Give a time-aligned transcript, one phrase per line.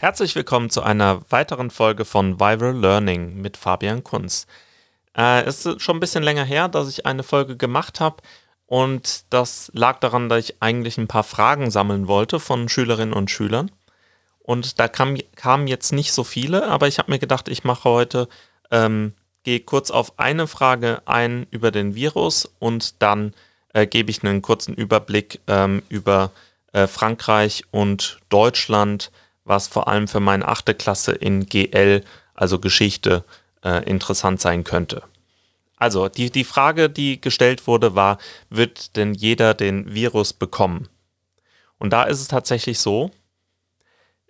[0.00, 4.46] Herzlich willkommen zu einer weiteren Folge von Viral Learning mit Fabian Kunz.
[5.16, 8.22] Äh, es ist schon ein bisschen länger her, dass ich eine Folge gemacht habe
[8.66, 13.28] und das lag daran, dass ich eigentlich ein paar Fragen sammeln wollte von Schülerinnen und
[13.28, 13.72] Schülern.
[14.38, 17.88] Und da kam, kamen jetzt nicht so viele, aber ich habe mir gedacht, ich mache
[17.88, 18.28] heute,
[18.70, 23.34] ähm, gehe kurz auf eine Frage ein über den Virus und dann
[23.74, 26.30] äh, gebe ich einen kurzen Überblick ähm, über
[26.72, 29.10] äh, Frankreich und Deutschland
[29.48, 33.24] was vor allem für meine achte Klasse in GL, also Geschichte,
[33.64, 35.02] äh, interessant sein könnte.
[35.76, 38.18] Also die, die Frage, die gestellt wurde, war,
[38.50, 40.88] wird denn jeder den Virus bekommen?
[41.78, 43.10] Und da ist es tatsächlich so,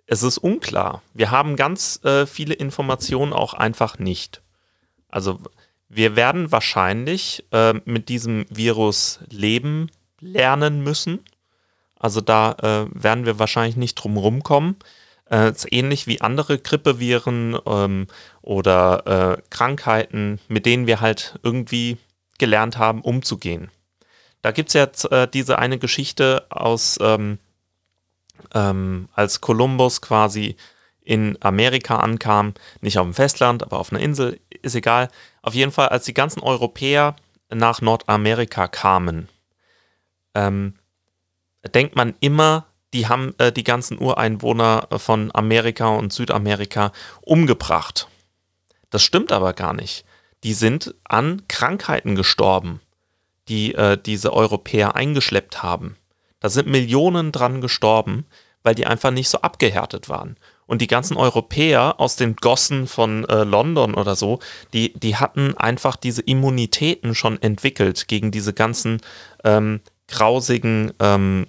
[0.05, 1.01] es ist unklar.
[1.13, 4.41] Wir haben ganz äh, viele Informationen auch einfach nicht.
[5.07, 5.39] Also
[5.87, 9.89] wir werden wahrscheinlich äh, mit diesem Virus leben
[10.19, 11.19] lernen müssen.
[11.95, 14.77] Also da äh, werden wir wahrscheinlich nicht drum rumkommen.
[15.29, 18.07] Äh, ähnlich wie andere Grippeviren ähm,
[18.41, 21.97] oder äh, Krankheiten, mit denen wir halt irgendwie
[22.39, 23.69] gelernt haben, umzugehen.
[24.41, 27.37] Da gibt es jetzt äh, diese eine Geschichte aus, ähm,
[28.55, 30.55] ähm, als Kolumbus quasi
[31.01, 35.09] in Amerika ankam, nicht auf dem Festland, aber auf einer Insel, ist egal.
[35.41, 37.15] Auf jeden Fall, als die ganzen Europäer
[37.49, 39.27] nach Nordamerika kamen,
[40.33, 40.75] ähm,
[41.73, 48.07] denkt man immer, die haben äh, die ganzen Ureinwohner von Amerika und Südamerika umgebracht.
[48.89, 50.05] Das stimmt aber gar nicht.
[50.43, 52.81] Die sind an Krankheiten gestorben,
[53.47, 55.97] die äh, diese Europäer eingeschleppt haben.
[56.39, 58.25] Da sind Millionen dran gestorben,
[58.63, 60.37] weil die einfach nicht so abgehärtet waren.
[60.65, 64.39] Und die ganzen Europäer aus den Gossen von äh, London oder so,
[64.73, 69.01] die, die hatten einfach diese Immunitäten schon entwickelt gegen diese ganzen
[69.43, 71.47] ähm, grausigen ähm,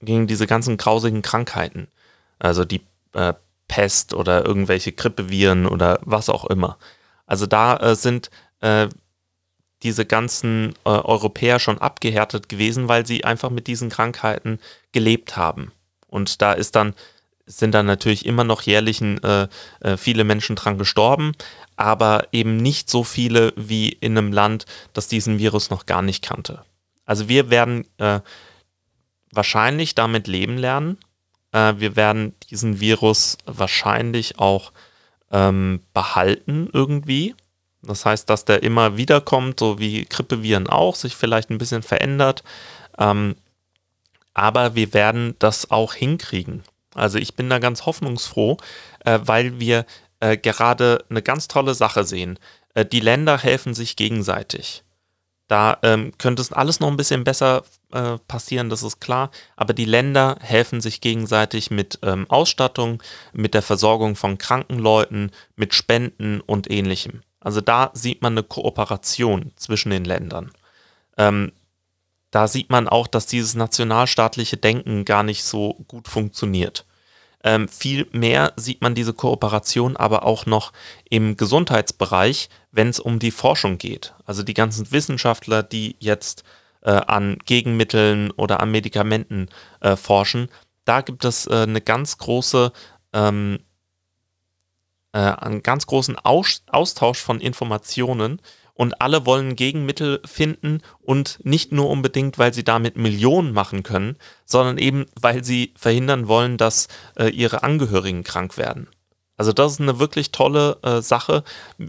[0.00, 1.88] gegen diese ganzen grausigen Krankheiten.
[2.38, 3.34] Also die äh,
[3.68, 6.78] Pest oder irgendwelche Grippeviren oder was auch immer.
[7.26, 8.30] Also da äh, sind
[8.60, 8.88] äh,
[9.82, 14.58] diese ganzen äh, Europäer schon abgehärtet gewesen, weil sie einfach mit diesen Krankheiten
[14.92, 15.72] gelebt haben.
[16.08, 16.94] Und da ist dann,
[17.46, 19.48] sind dann natürlich immer noch jährlichen äh,
[19.80, 21.32] äh, viele Menschen dran gestorben,
[21.76, 26.22] aber eben nicht so viele wie in einem Land, das diesen Virus noch gar nicht
[26.22, 26.64] kannte.
[27.06, 27.86] Also wir werden
[29.32, 30.98] wahrscheinlich damit leben lernen.
[31.52, 34.72] Äh, wir werden diesen Virus wahrscheinlich auch
[35.30, 37.34] ähm, behalten irgendwie.
[37.82, 41.82] Das heißt, dass der immer wieder kommt, so wie Grippeviren auch, sich vielleicht ein bisschen
[41.82, 42.42] verändert.
[42.98, 43.36] Ähm,
[44.34, 46.62] aber wir werden das auch hinkriegen.
[46.94, 48.58] Also ich bin da ganz hoffnungsfroh,
[49.04, 49.86] äh, weil wir
[50.20, 52.38] äh, gerade eine ganz tolle Sache sehen.
[52.74, 54.82] Äh, die Länder helfen sich gegenseitig.
[55.50, 59.32] Da ähm, könnte es alles noch ein bisschen besser äh, passieren, das ist klar.
[59.56, 63.02] Aber die Länder helfen sich gegenseitig mit ähm, Ausstattung,
[63.32, 67.22] mit der Versorgung von kranken Leuten, mit Spenden und ähnlichem.
[67.40, 70.52] Also da sieht man eine Kooperation zwischen den Ländern.
[71.16, 71.50] Ähm,
[72.30, 76.86] da sieht man auch, dass dieses nationalstaatliche Denken gar nicht so gut funktioniert.
[77.42, 78.06] Ähm, viel
[78.54, 80.72] sieht man diese Kooperation aber auch noch
[81.08, 84.14] im Gesundheitsbereich, wenn es um die Forschung geht.
[84.24, 86.44] Also die ganzen Wissenschaftler, die jetzt
[86.82, 89.48] äh, an Gegenmitteln oder an Medikamenten
[89.80, 90.48] äh, forschen,
[90.84, 92.72] da gibt es äh, eine ganz große,
[93.12, 93.60] ähm,
[95.12, 98.40] äh, einen ganz großen Aus Austausch von Informationen
[98.74, 104.16] und alle wollen Gegenmittel finden und nicht nur unbedingt, weil sie damit Millionen machen können,
[104.46, 108.88] sondern eben, weil sie verhindern wollen, dass äh, ihre Angehörigen krank werden.
[109.40, 111.44] Also das ist eine wirklich tolle äh, Sache.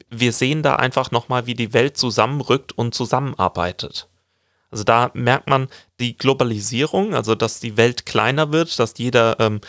[0.10, 4.08] Wir sehen da einfach nochmal, wie die Welt zusammenrückt und zusammenarbeitet.
[4.70, 5.68] Also da merkt man
[6.00, 9.60] die Globalisierung, also dass die Welt kleiner wird, dass jeder ähm,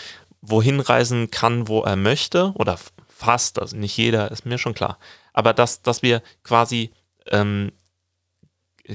[0.43, 2.79] wohin reisen kann, wo er möchte oder
[3.09, 4.97] fast, also nicht jeder, ist mir schon klar.
[5.33, 6.93] Aber dass, dass wir quasi
[7.33, 7.73] ähm,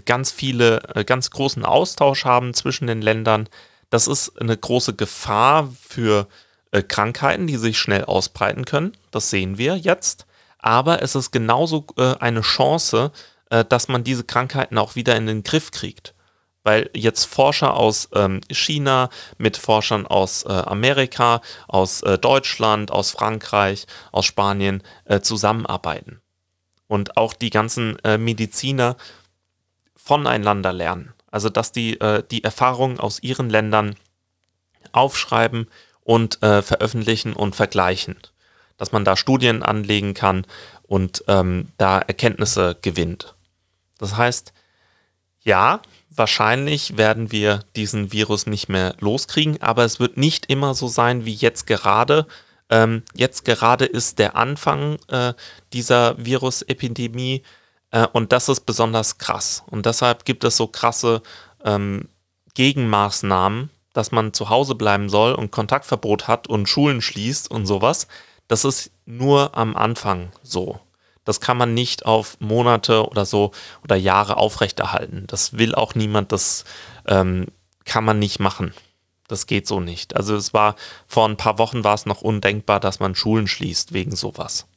[0.06, 3.50] ganz viele, äh, ganz großen Austausch haben zwischen den Ländern,
[3.90, 8.96] das ist eine große Gefahr für äh, Krankheiten, die sich schnell ausbreiten können.
[9.12, 10.26] Das sehen wir jetzt.
[10.60, 13.12] Aber es ist genauso äh, eine Chance,
[13.50, 16.14] äh, dass man diese Krankheiten auch wieder in den Griff kriegt.
[16.64, 23.12] Weil jetzt Forscher aus ähm, China mit Forschern aus äh, Amerika, aus äh, Deutschland, aus
[23.12, 26.22] Frankreich, aus Spanien äh, zusammenarbeiten.
[26.88, 28.98] Und auch die ganzen äh, Mediziner
[29.96, 31.14] voneinander lernen.
[31.32, 33.96] Also dass die äh, die Erfahrungen aus ihren Ländern
[34.92, 35.68] aufschreiben
[36.08, 38.16] und veröffentlichen und vergleichen.
[38.78, 40.46] Dass man da Studien anlegen kann
[40.84, 43.36] und ähm, da Erkenntnisse gewinnt.
[43.98, 44.54] Das heißt,
[45.42, 50.88] ja, wahrscheinlich werden wir diesen Virus nicht mehr loskriegen, aber es wird nicht immer so
[50.88, 52.26] sein wie jetzt gerade,
[52.70, 55.34] Ähm, jetzt gerade ist der Anfang äh,
[55.72, 57.44] dieser Virusepidemie
[57.92, 59.64] äh, und das ist besonders krass.
[59.72, 61.22] Und deshalb gibt es so krasse
[61.64, 62.10] ähm,
[62.56, 68.08] Gegenmaßnahmen, dass man zu Hause bleiben soll und Kontaktverbot hat und Schulen schließt und sowas.
[68.48, 70.80] Das ist nur am Anfang so.
[71.26, 73.54] Das kann man nicht auf Monate oder so
[73.84, 75.24] oder Jahre aufrechterhalten.
[75.26, 76.64] Das will auch niemand, das
[77.08, 77.48] ähm,
[77.86, 78.72] kann man nicht machen.
[79.28, 80.16] Das geht so nicht.
[80.16, 80.76] Also es war
[81.08, 84.68] vor ein paar Wochen war es noch undenkbar, dass man Schulen schließt wegen sowas.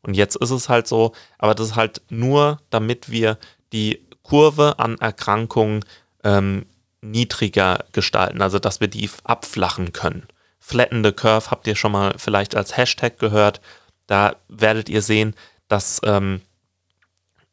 [0.00, 3.36] Und jetzt ist es halt so, aber das ist halt nur, damit wir
[3.72, 5.84] die Kurve an Erkrankungen
[6.22, 6.66] ähm,
[7.04, 10.26] niedriger gestalten, also dass wir die abflachen können.
[10.58, 13.60] Flatten the Curve habt ihr schon mal vielleicht als Hashtag gehört.
[14.06, 15.34] Da werdet ihr sehen,
[15.68, 16.40] dass ähm,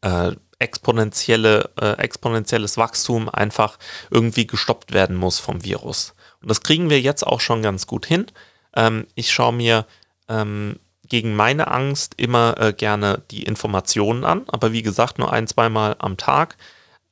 [0.02, 3.78] äh, exponentielle, äh, exponentielles Wachstum einfach
[4.10, 6.14] irgendwie gestoppt werden muss vom Virus.
[6.42, 8.28] Und das kriegen wir jetzt auch schon ganz gut hin.
[8.76, 9.86] Ähm, ich schaue mir
[10.30, 15.48] ähm, gegen meine Angst immer äh, gerne die Informationen an, aber wie gesagt, nur ein,
[15.48, 16.56] zweimal am Tag.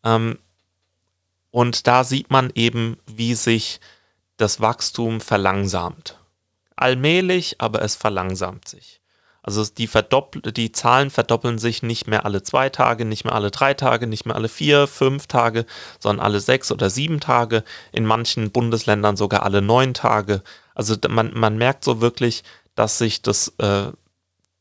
[0.05, 0.39] Ähm,
[1.51, 3.79] und da sieht man eben, wie sich
[4.37, 6.17] das Wachstum verlangsamt.
[6.75, 8.99] Allmählich, aber es verlangsamt sich.
[9.41, 9.89] Also die,
[10.51, 14.25] die Zahlen verdoppeln sich nicht mehr alle zwei Tage, nicht mehr alle drei Tage, nicht
[14.25, 15.65] mehr alle vier, fünf Tage,
[15.99, 20.43] sondern alle sechs oder sieben Tage, in manchen Bundesländern sogar alle neun Tage.
[20.75, 22.43] Also man, man merkt so wirklich,
[22.75, 23.91] dass sich das, äh,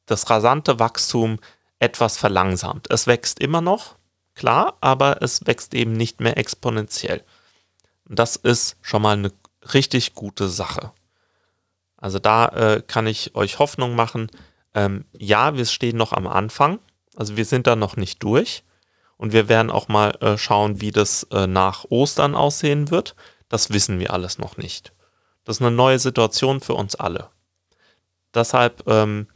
[0.06, 1.38] das rasante Wachstum
[1.80, 2.90] etwas verlangsamt.
[2.90, 3.97] Es wächst immer noch,
[4.38, 7.22] klar, aber es wächst eben nicht mehr exponentiell.
[8.06, 9.32] Das ist schon mal eine
[9.74, 10.92] richtig gute Sache.
[11.96, 14.30] Also da äh, kann ich euch Hoffnung machen.
[14.74, 16.78] Ähm, ja, wir stehen noch am Anfang.
[17.16, 18.62] Also wir sind da noch nicht durch.
[19.16, 23.16] Und wir werden auch mal äh, schauen, wie das äh, nach Ostern aussehen wird.
[23.48, 24.92] Das wissen wir alles noch nicht.
[25.44, 27.28] Das ist eine neue Situation für uns alle.
[28.32, 29.26] Deshalb ähm,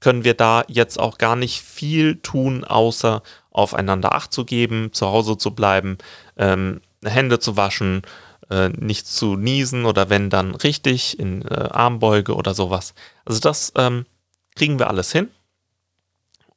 [0.00, 5.06] können wir da jetzt auch gar nicht viel tun, außer aufeinander Acht zu geben, zu
[5.06, 5.98] Hause zu bleiben,
[6.36, 8.02] ähm, Hände zu waschen,
[8.50, 12.94] äh, nicht zu niesen oder wenn dann richtig in äh, Armbeuge oder sowas.
[13.24, 14.06] Also das ähm,
[14.56, 15.28] kriegen wir alles hin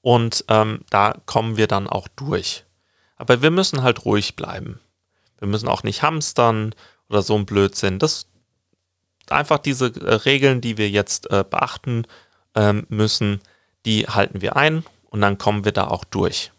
[0.01, 2.65] und ähm, da kommen wir dann auch durch.
[3.15, 4.79] Aber wir müssen halt ruhig bleiben.
[5.39, 6.73] Wir müssen auch nicht hamstern
[7.09, 7.99] oder so ein Blödsinn.
[7.99, 8.27] Das
[9.29, 12.05] einfach diese äh, Regeln, die wir jetzt äh, beachten
[12.55, 13.41] ähm, müssen,
[13.85, 16.51] die halten wir ein und dann kommen wir da auch durch.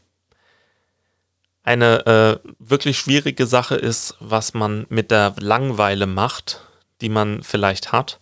[1.62, 6.61] Eine äh, wirklich schwierige Sache ist, was man mit der Langweile macht,
[7.00, 8.20] die man vielleicht hat.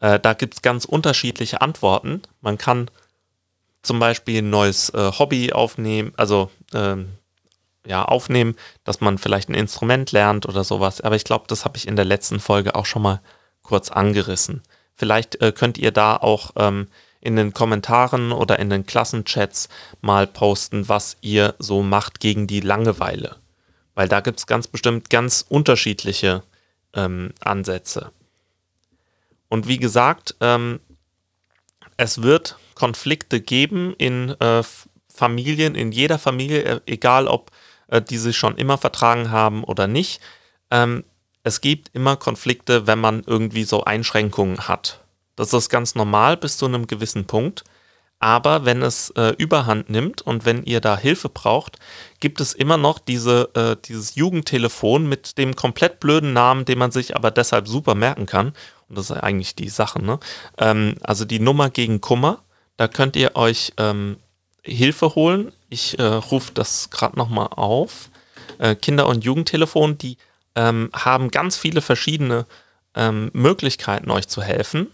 [0.00, 2.22] Äh, da gibt es ganz unterschiedliche Antworten.
[2.40, 2.90] Man kann
[3.82, 7.18] zum Beispiel ein neues äh, Hobby aufnehmen, also ähm,
[7.86, 11.00] ja, aufnehmen, dass man vielleicht ein Instrument lernt oder sowas.
[11.00, 13.20] Aber ich glaube, das habe ich in der letzten Folge auch schon mal
[13.62, 14.62] kurz angerissen.
[14.98, 16.88] Vielleicht äh, könnt ihr da auch ähm,
[17.20, 19.68] in den Kommentaren oder in den Klassenchats
[20.00, 23.36] mal posten, was ihr so macht gegen die Langeweile.
[23.94, 26.42] Weil da gibt es ganz bestimmt ganz unterschiedliche
[26.94, 28.12] ähm, Ansätze.
[29.48, 30.80] Und wie gesagt, ähm,
[31.96, 34.62] es wird Konflikte geben in äh,
[35.08, 37.50] Familien, in jeder Familie, äh, egal ob
[37.88, 40.20] äh, die sich schon immer vertragen haben oder nicht.
[40.70, 41.04] Ähm,
[41.48, 45.00] es gibt immer Konflikte, wenn man irgendwie so Einschränkungen hat.
[45.34, 47.64] Das ist ganz normal bis zu einem gewissen Punkt.
[48.20, 51.78] Aber wenn es äh, überhand nimmt und wenn ihr da Hilfe braucht,
[52.20, 56.90] gibt es immer noch diese, äh, dieses Jugendtelefon mit dem komplett blöden Namen, den man
[56.90, 58.48] sich aber deshalb super merken kann.
[58.88, 60.18] Und das ist eigentlich die Sache, ne?
[60.58, 62.42] Ähm, also die Nummer gegen Kummer,
[62.76, 64.16] da könnt ihr euch ähm,
[64.62, 65.52] Hilfe holen.
[65.70, 68.10] Ich äh, rufe das gerade nochmal auf.
[68.58, 70.18] Äh, Kinder- und Jugendtelefon, die
[70.54, 72.46] ähm, haben ganz viele verschiedene
[72.94, 74.88] ähm, Möglichkeiten, euch zu helfen.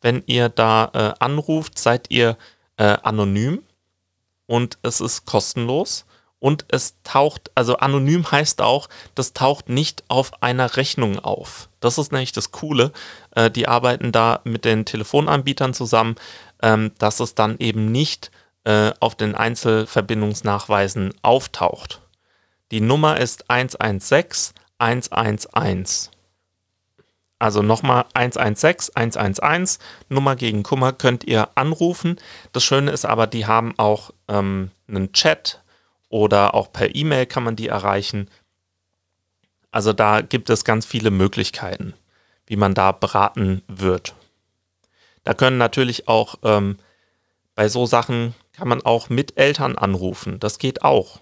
[0.00, 2.36] Wenn ihr da äh, anruft, seid ihr
[2.76, 3.62] äh, anonym
[4.46, 6.04] und es ist kostenlos.
[6.38, 11.68] Und es taucht, also anonym heißt auch, das taucht nicht auf einer Rechnung auf.
[11.78, 12.90] Das ist nämlich das Coole.
[13.30, 16.16] Äh, die arbeiten da mit den Telefonanbietern zusammen,
[16.60, 18.32] ähm, dass es dann eben nicht
[18.64, 22.00] äh, auf den Einzelverbindungsnachweisen auftaucht.
[22.72, 26.10] Die Nummer ist 116 111.
[27.38, 32.20] Also nochmal 116 111, Nummer gegen Kummer könnt ihr anrufen.
[32.52, 35.60] Das Schöne ist aber, die haben auch ähm, einen Chat
[36.08, 38.28] oder auch per E-Mail kann man die erreichen.
[39.70, 41.94] Also da gibt es ganz viele Möglichkeiten,
[42.46, 44.14] wie man da beraten wird.
[45.24, 46.76] Da können natürlich auch ähm,
[47.54, 50.38] bei so Sachen kann man auch mit Eltern anrufen.
[50.38, 51.20] Das geht auch.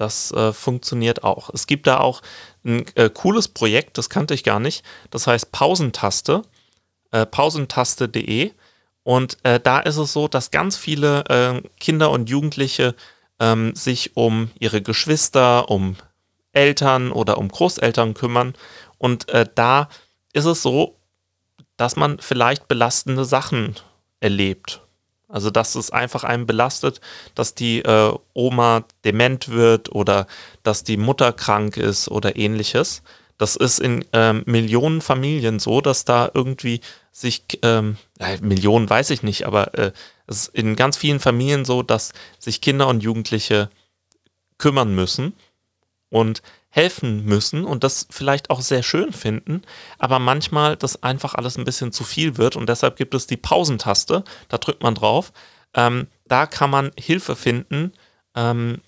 [0.00, 1.50] Das äh, funktioniert auch.
[1.52, 2.22] Es gibt da auch
[2.64, 4.82] ein äh, cooles Projekt, das kannte ich gar nicht.
[5.10, 6.40] Das heißt Pausentaste,
[7.10, 8.52] äh, pausentaste.de.
[9.02, 12.94] Und äh, da ist es so, dass ganz viele äh, Kinder und Jugendliche
[13.40, 15.96] ähm, sich um ihre Geschwister, um
[16.52, 18.54] Eltern oder um Großeltern kümmern.
[18.96, 19.90] Und äh, da
[20.32, 20.96] ist es so,
[21.76, 23.76] dass man vielleicht belastende Sachen
[24.20, 24.80] erlebt.
[25.30, 27.00] Also dass es einfach einen belastet,
[27.34, 30.26] dass die äh, Oma dement wird oder
[30.62, 33.02] dass die Mutter krank ist oder ähnliches.
[33.38, 39.10] Das ist in ähm, Millionen Familien so, dass da irgendwie sich, ähm, äh, Millionen weiß
[39.10, 39.92] ich nicht, aber äh,
[40.26, 43.70] es ist in ganz vielen Familien so, dass sich Kinder und Jugendliche
[44.58, 45.32] kümmern müssen
[46.10, 49.62] und helfen müssen und das vielleicht auch sehr schön finden,
[49.98, 53.36] aber manchmal das einfach alles ein bisschen zu viel wird und deshalb gibt es die
[53.36, 55.32] Pausentaste, da drückt man drauf.
[55.74, 57.92] Ähm, da kann man Hilfe finden
[58.36, 58.80] ähm,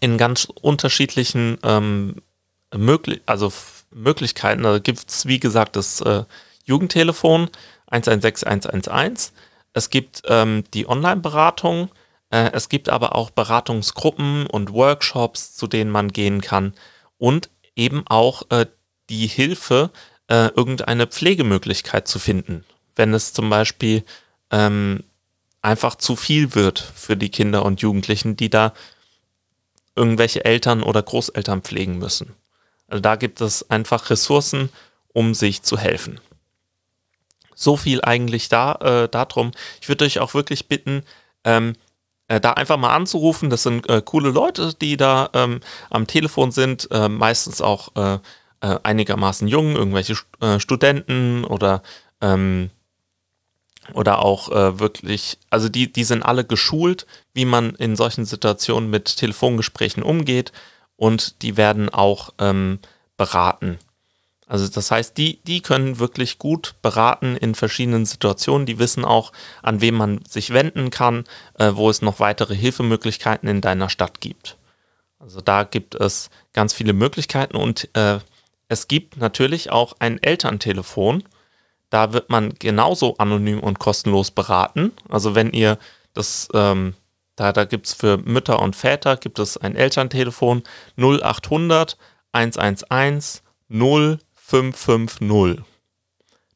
[0.00, 2.16] in ganz unterschiedlichen ähm,
[2.74, 3.52] möglich also
[3.90, 4.62] Möglichkeiten.
[4.62, 6.24] Da gibt es, wie gesagt, das äh,
[6.64, 7.48] Jugendtelefon
[7.86, 9.32] 116 111.
[9.72, 11.90] Es gibt ähm, die Online-Beratung,
[12.30, 16.74] es gibt aber auch Beratungsgruppen und Workshops, zu denen man gehen kann
[17.16, 18.66] und eben auch äh,
[19.08, 19.90] die Hilfe,
[20.28, 22.64] äh, irgendeine Pflegemöglichkeit zu finden,
[22.96, 24.04] wenn es zum Beispiel
[24.50, 25.04] ähm,
[25.62, 28.72] einfach zu viel wird für die Kinder und Jugendlichen, die da
[29.96, 32.34] irgendwelche Eltern oder Großeltern pflegen müssen.
[32.86, 34.70] Also da gibt es einfach Ressourcen,
[35.12, 36.20] um sich zu helfen.
[37.54, 39.50] So viel eigentlich da äh, darum.
[39.80, 41.02] Ich würde euch auch wirklich bitten,
[41.44, 41.74] ähm,
[42.28, 43.50] äh, da einfach mal anzurufen.
[43.50, 48.18] Das sind äh, coole Leute, die da ähm, am Telefon sind, äh, meistens auch äh,
[48.60, 50.16] äh, einigermaßen jung, irgendwelche
[50.58, 51.82] Studenten oder
[52.20, 52.70] ähm,
[53.94, 59.16] oder auch wirklich, also die, die sind alle geschult, wie man in solchen Situationen mit
[59.16, 60.52] Telefongesprächen umgeht
[60.96, 62.80] und die werden auch ähm,
[63.16, 63.78] beraten.
[64.48, 68.66] Also das heißt, die, die können wirklich gut beraten in verschiedenen Situationen.
[68.66, 71.24] Die wissen auch, an wen man sich wenden kann,
[71.58, 74.56] äh, wo es noch weitere Hilfemöglichkeiten in deiner Stadt gibt.
[75.18, 78.20] Also da gibt es ganz viele Möglichkeiten und äh,
[78.68, 81.24] es gibt natürlich auch ein Elterntelefon.
[81.90, 84.92] Da wird man genauso anonym und kostenlos beraten.
[85.08, 85.78] Also wenn ihr
[86.14, 86.94] das, ähm,
[87.36, 90.62] da, da gibt es für Mütter und Väter gibt es ein Elterntelefon
[90.96, 91.98] 0800
[92.32, 95.64] 111 0 0550.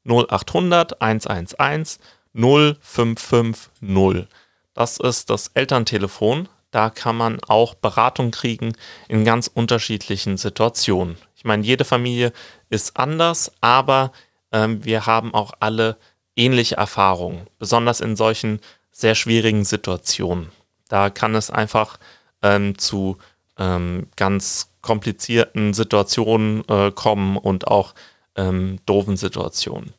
[0.05, 1.99] 0800 111
[2.35, 4.27] 0550.
[4.75, 6.49] Das ist das Elterntelefon.
[6.71, 8.73] Da kann man auch Beratung kriegen
[9.09, 11.19] in ganz unterschiedlichen Situationen.
[11.37, 12.33] Ich meine, jede Familie
[12.71, 14.13] ist anders, aber
[14.53, 15.99] ähm, wir haben auch alle
[16.35, 20.51] ähnliche Erfahrungen, besonders in solchen sehr schwierigen Situationen.
[20.89, 21.99] Da kann es einfach
[22.41, 23.19] ähm, zu
[23.59, 27.95] ähm, ganz komplizierten Situationen äh, kommen und auch
[28.37, 29.95] ähm, doofen Situationen.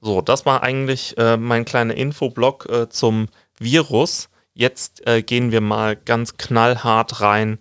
[0.00, 4.28] So, das war eigentlich äh, mein kleiner Infoblog äh, zum Virus.
[4.52, 7.58] Jetzt äh, gehen wir mal ganz knallhart rein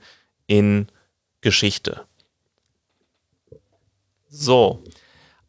[0.48, 0.88] in
[1.42, 2.06] Geschichte.
[4.28, 4.84] So,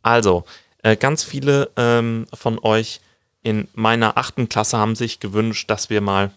[0.03, 0.45] also
[0.83, 3.01] äh, ganz viele ähm, von euch
[3.43, 6.31] in meiner achten Klasse haben sich gewünscht, dass wir mal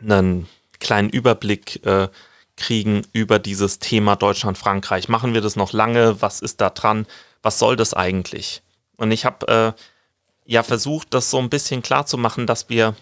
[0.00, 0.48] einen
[0.80, 2.08] kleinen Überblick äh,
[2.56, 5.08] kriegen über dieses Thema Deutschland-Frankreich.
[5.08, 6.20] Machen wir das noch lange?
[6.22, 7.06] Was ist da dran?
[7.42, 8.62] Was soll das eigentlich?
[8.96, 9.80] Und ich habe äh,
[10.46, 12.96] ja versucht, das so ein bisschen klar zu machen, dass wir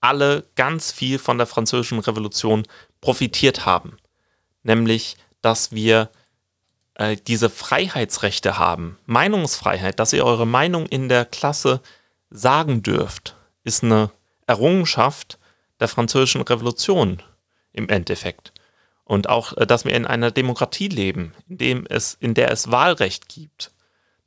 [0.00, 2.66] alle ganz viel von der französischen Revolution
[3.00, 3.98] profitiert haben.
[4.62, 6.10] Nämlich, dass wir
[6.94, 8.98] äh, diese Freiheitsrechte haben.
[9.06, 11.80] Meinungsfreiheit, dass ihr eure Meinung in der Klasse
[12.30, 14.10] sagen dürft, ist eine
[14.46, 15.38] Errungenschaft
[15.80, 17.22] der französischen Revolution
[17.72, 18.52] im Endeffekt.
[19.04, 22.70] Und auch, äh, dass wir in einer Demokratie leben, in, dem es, in der es
[22.70, 23.72] Wahlrecht gibt.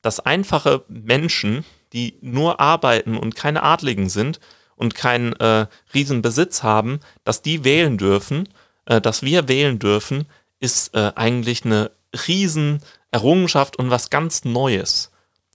[0.01, 4.39] Dass einfache Menschen, die nur arbeiten und keine Adligen sind
[4.75, 8.49] und keinen äh, riesen Besitz haben, dass die wählen dürfen,
[8.85, 10.25] äh, dass wir wählen dürfen,
[10.59, 11.91] ist äh, eigentlich eine
[12.27, 12.81] riesen
[13.11, 15.11] Errungenschaft und was ganz Neues.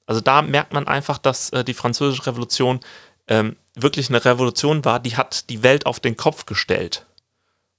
[0.06, 2.80] Also da merkt man einfach, dass äh, die französische Revolution
[3.26, 7.06] ähm, wirklich eine Revolution war, die hat die Welt auf den Kopf gestellt.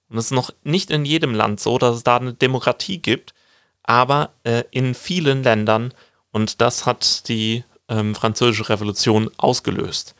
[0.09, 3.33] Und es ist noch nicht in jedem Land so, dass es da eine Demokratie gibt,
[3.83, 5.93] aber äh, in vielen Ländern
[6.31, 10.15] und das hat die ähm, französische Revolution ausgelöst.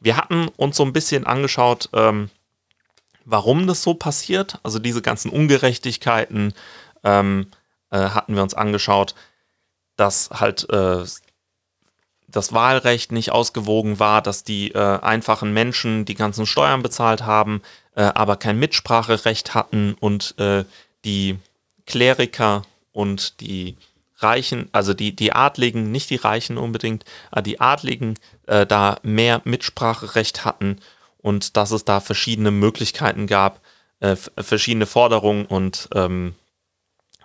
[0.00, 2.30] Wir hatten uns so ein bisschen angeschaut, ähm,
[3.24, 4.58] warum das so passiert.
[4.62, 6.54] Also diese ganzen Ungerechtigkeiten
[7.02, 7.48] ähm,
[7.90, 9.14] äh, hatten wir uns angeschaut,
[9.96, 11.04] dass halt äh,
[12.34, 17.62] das Wahlrecht nicht ausgewogen war, dass die äh, einfachen Menschen die ganzen Steuern bezahlt haben,
[17.94, 20.64] äh, aber kein Mitspracherecht hatten und äh,
[21.04, 21.38] die
[21.86, 22.62] Kleriker
[22.92, 23.76] und die
[24.18, 29.40] Reichen, also die, die Adligen, nicht die Reichen unbedingt, aber die Adligen äh, da mehr
[29.44, 30.80] Mitspracherecht hatten
[31.18, 33.60] und dass es da verschiedene Möglichkeiten gab,
[34.00, 36.34] äh, verschiedene Forderungen und ähm,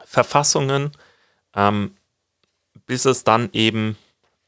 [0.06, 0.92] Verfassungen,
[1.56, 1.96] ähm,
[2.86, 3.98] bis es dann eben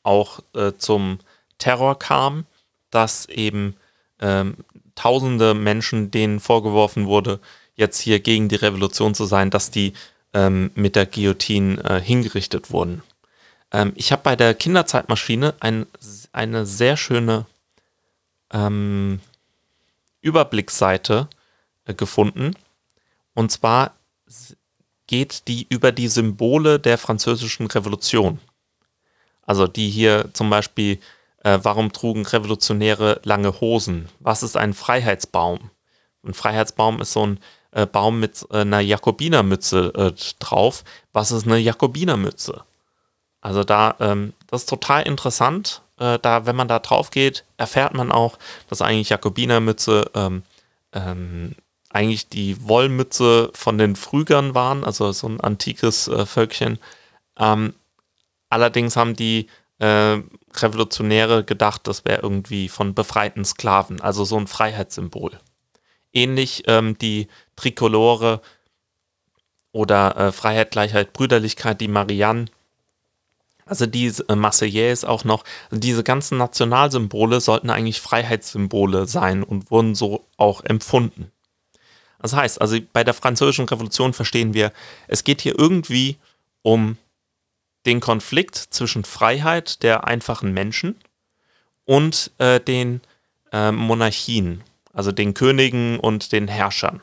[0.04, 1.20] auch äh, zum
[1.58, 2.46] Terror kam,
[2.90, 3.76] dass eben
[4.20, 4.58] ähm,
[4.96, 7.40] tausende Menschen, denen vorgeworfen wurde,
[7.76, 9.94] jetzt hier gegen die Revolution zu sein, dass die
[10.34, 13.04] ähm, mit der Guillotine äh, hingerichtet wurden.
[13.72, 15.88] Ähm, ich habe bei der Kinderzeitmaschine ein,
[16.32, 17.46] eine sehr schöne
[18.52, 19.20] ähm,
[20.22, 21.28] Überblicksseite
[21.86, 22.56] äh, gefunden.
[23.34, 23.96] Und zwar
[25.08, 28.40] geht die über die Symbole der französischen Revolution.
[29.46, 31.00] Also die hier zum Beispiel,
[31.44, 34.10] äh, warum trugen Revolutionäre lange Hosen?
[34.20, 35.72] Was ist ein Freiheitsbaum?
[36.24, 37.40] Ein Freiheitsbaum ist so ein
[37.72, 40.84] äh, Baum mit äh, einer Jakobinermütze äh, drauf.
[41.14, 42.64] Was ist eine Jakobinermütze?
[43.42, 45.82] Also da, ähm, das ist total interessant.
[45.98, 48.38] Äh, da, wenn man da drauf geht, erfährt man auch,
[48.70, 50.44] dass eigentlich Jakobinermütze ähm,
[50.94, 51.56] ähm,
[51.90, 56.80] eigentlich die Wollmütze von den Frügern waren, also so ein antikes äh, Völkchen.
[57.38, 57.74] Ähm,
[58.52, 59.48] allerdings haben die
[59.80, 60.20] äh,
[60.54, 65.32] Revolutionäre gedacht, das wäre irgendwie von befreiten Sklaven, also so ein Freiheitssymbol.
[66.14, 68.42] Ähnlich ähm, die Trikolore
[69.72, 72.46] oder äh, Freiheit, Gleichheit, Brüderlichkeit, die Marianne.
[73.66, 75.46] Also diese äh, Marseillaise auch noch.
[75.70, 81.32] Also diese ganzen Nationalsymbole sollten eigentlich Freiheitssymbole sein und wurden so auch empfunden.
[82.22, 84.74] Das heißt, also bei der Französischen Revolution verstehen wir,
[85.08, 86.18] es geht hier irgendwie
[86.62, 86.98] um
[87.86, 90.96] den Konflikt zwischen Freiheit der einfachen Menschen
[91.86, 93.02] und äh, den
[93.52, 97.02] äh, Monarchien, also den Königen und den Herrschern.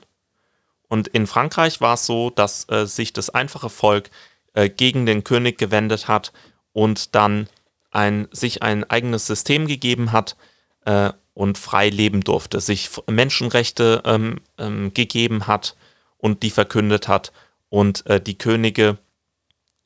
[0.88, 4.11] Und in Frankreich war es so, dass äh, sich das einfache Volk
[4.54, 6.32] äh, gegen den König gewendet hat
[6.73, 7.48] und dann
[7.90, 10.37] ein, sich ein eigenes System gegeben hat
[10.85, 15.76] äh, und frei leben durfte, sich Menschenrechte ähm, ähm, gegeben hat
[16.16, 17.33] und die verkündet hat.
[17.68, 18.98] Und äh, die Könige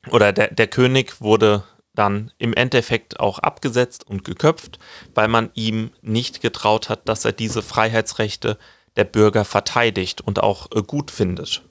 [0.09, 1.63] oder der, der König wurde
[1.95, 4.79] dann im Endeffekt auch abgesetzt und geköpft,
[5.13, 8.57] weil man ihm nicht getraut hat, dass er diese Freiheitsrechte
[8.95, 11.63] der Bürger verteidigt und auch äh, gut findet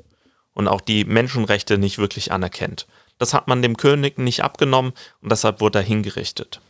[0.55, 2.87] und auch die Menschenrechte nicht wirklich anerkennt.
[3.19, 6.61] Das hat man dem König nicht abgenommen und deshalb wurde er hingerichtet.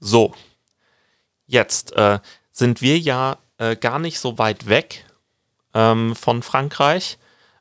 [0.00, 0.34] So,
[1.46, 5.04] jetzt äh, sind wir ja äh, gar nicht so weit weg
[5.74, 7.18] ähm, von Frankreich.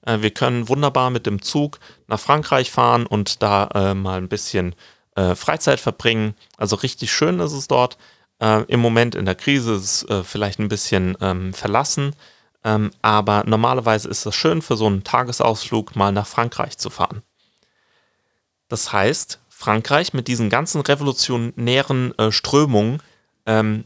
[0.08, 4.30] Äh, wir können wunderbar mit dem Zug nach Frankreich fahren und da äh, mal ein
[4.30, 4.74] bisschen
[5.16, 6.34] äh, Freizeit verbringen.
[6.58, 7.98] Also richtig schön ist es dort.
[8.40, 12.16] Äh, Im Moment in der Krise ist es äh, vielleicht ein bisschen ähm, verlassen,
[12.64, 17.24] ähm, aber normalerweise ist es schön für so einen Tagesausflug mal nach Frankreich zu fahren.
[18.70, 23.02] Das heißt, Frankreich mit diesen ganzen revolutionären äh, Strömungen
[23.46, 23.86] ähm,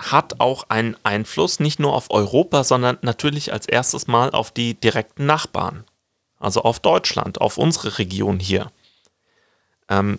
[0.00, 4.74] hat auch einen Einfluss nicht nur auf Europa, sondern natürlich als erstes Mal auf die
[4.74, 5.84] direkten Nachbarn.
[6.38, 8.72] Also auf Deutschland, auf unsere Region hier.
[9.88, 10.18] Ähm,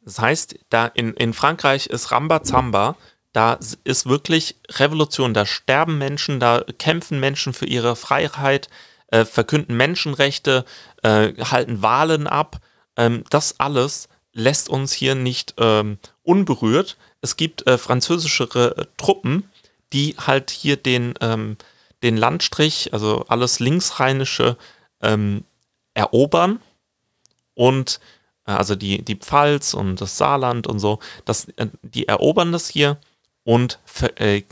[0.00, 2.96] das heißt, da in, in Frankreich ist Rambazamba,
[3.32, 8.70] da ist wirklich Revolution, da sterben Menschen, da kämpfen Menschen für ihre Freiheit,
[9.08, 10.64] äh, verkünden Menschenrechte,
[11.02, 12.56] äh, halten Wahlen ab.
[12.96, 16.96] Ähm, das alles lässt uns hier nicht ähm, unberührt.
[17.20, 19.50] Es gibt äh, französische äh, Truppen,
[19.92, 21.56] die halt hier den, ähm,
[22.02, 24.56] den Landstrich, also alles linksrheinische,
[25.00, 25.44] ähm,
[25.94, 26.60] erobern
[27.54, 28.00] und
[28.46, 32.68] äh, also die, die Pfalz und das Saarland und so, das, äh, die erobern das
[32.68, 32.98] hier
[33.44, 34.42] und ver, äh,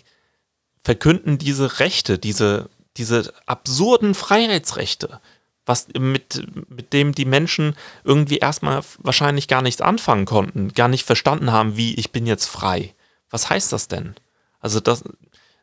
[0.85, 5.21] verkünden diese Rechte, diese, diese absurden Freiheitsrechte,
[5.67, 11.05] was mit, mit dem die Menschen irgendwie erstmal wahrscheinlich gar nichts anfangen konnten, gar nicht
[11.05, 12.95] verstanden haben, wie ich bin jetzt frei.
[13.31, 14.15] Was heißt das denn?
[14.61, 15.05] Also das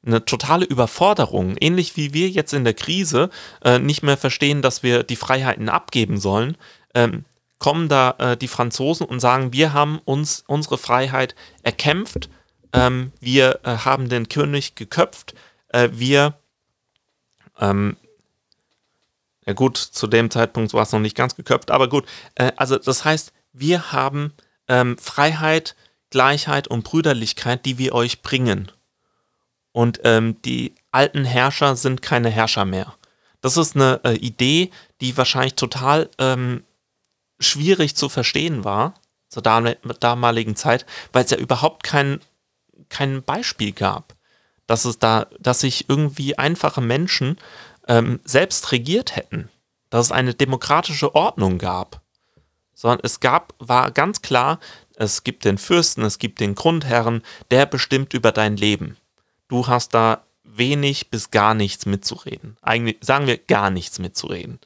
[0.05, 3.29] eine totale Überforderung, ähnlich wie wir jetzt in der Krise
[3.63, 6.57] äh, nicht mehr verstehen, dass wir die Freiheiten abgeben sollen.
[6.93, 7.25] Ähm,
[7.57, 12.29] kommen da äh, die Franzosen und sagen, wir haben uns unsere Freiheit erkämpft,
[12.73, 15.33] ähm, wir äh, haben den König geköpft,
[15.69, 16.33] äh, wir,
[17.59, 17.95] ähm,
[19.45, 22.77] ja gut, zu dem Zeitpunkt war es noch nicht ganz geköpft, aber gut, äh, also
[22.77, 24.33] das heißt, wir haben
[24.67, 25.75] ähm, Freiheit,
[26.09, 28.71] Gleichheit und Brüderlichkeit, die wir euch bringen.
[29.71, 32.93] Und ähm, die alten Herrscher sind keine Herrscher mehr.
[33.41, 34.69] Das ist eine äh, Idee,
[35.01, 36.63] die wahrscheinlich total ähm,
[37.39, 38.93] schwierig zu verstehen war,
[39.27, 42.21] zur damaligen Zeit, weil es ja überhaupt kein,
[42.89, 44.15] kein Beispiel gab,
[44.67, 47.37] dass es da, dass sich irgendwie einfache Menschen
[47.87, 49.49] ähm, selbst regiert hätten,
[49.89, 52.01] dass es eine demokratische Ordnung gab.
[52.73, 54.59] sondern es gab, war ganz klar,
[54.95, 58.97] es gibt den Fürsten, es gibt den Grundherren, der bestimmt über dein Leben.
[59.47, 62.57] Du hast da wenig bis gar nichts mitzureden.
[62.61, 64.59] Eigentlich sagen wir gar nichts mitzureden.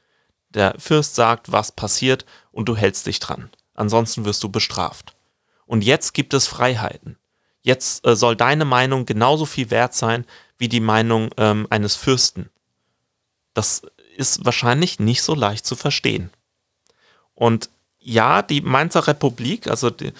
[0.50, 3.50] Der Fürst sagt, was passiert und du hältst dich dran.
[3.74, 5.16] Ansonsten wirst du bestraft.
[5.66, 7.18] Und jetzt gibt es Freiheiten.
[7.62, 10.26] Jetzt äh, soll deine Meinung genauso viel wert sein
[10.58, 12.50] wie die Meinung ähm, eines Fürsten.
[13.58, 13.82] Das
[14.16, 16.30] ist wahrscheinlich nicht so leicht zu verstehen.
[17.34, 20.14] Und ja, die Mainzer Republik, also die,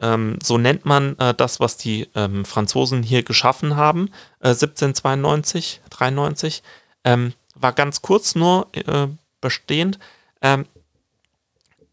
[0.00, 4.08] ähm, so nennt man äh, das, was die ähm, Franzosen hier geschaffen haben,
[4.40, 6.62] äh, 1792, 93,
[7.04, 9.08] ähm, war ganz kurz nur äh,
[9.42, 9.98] bestehend.
[10.40, 10.64] Ähm,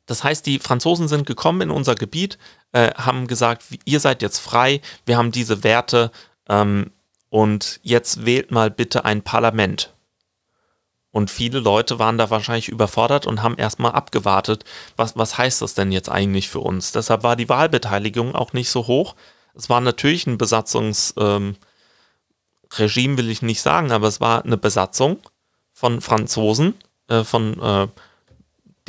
[0.05, 2.38] das heißt, die Franzosen sind gekommen in unser Gebiet,
[2.71, 6.10] äh, haben gesagt, ihr seid jetzt frei, wir haben diese Werte
[6.47, 6.91] ähm,
[7.29, 9.91] und jetzt wählt mal bitte ein Parlament.
[11.15, 14.65] Und viele Leute waren da wahrscheinlich überfordert und haben erstmal abgewartet,
[14.97, 16.91] was, was heißt das denn jetzt eigentlich für uns?
[16.91, 19.15] Deshalb war die Wahlbeteiligung auch nicht so hoch.
[19.54, 21.56] Es war natürlich ein Besatzungsregime,
[22.78, 25.21] ähm, will ich nicht sagen, aber es war eine Besatzung
[25.71, 26.73] von Franzosen,
[27.08, 27.88] äh, von äh,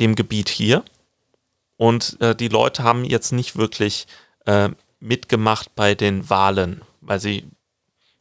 [0.01, 0.83] dem Gebiet hier.
[1.77, 4.05] Und äh, die Leute haben jetzt nicht wirklich
[4.45, 4.67] äh,
[4.99, 7.47] mitgemacht bei den Wahlen, weil sie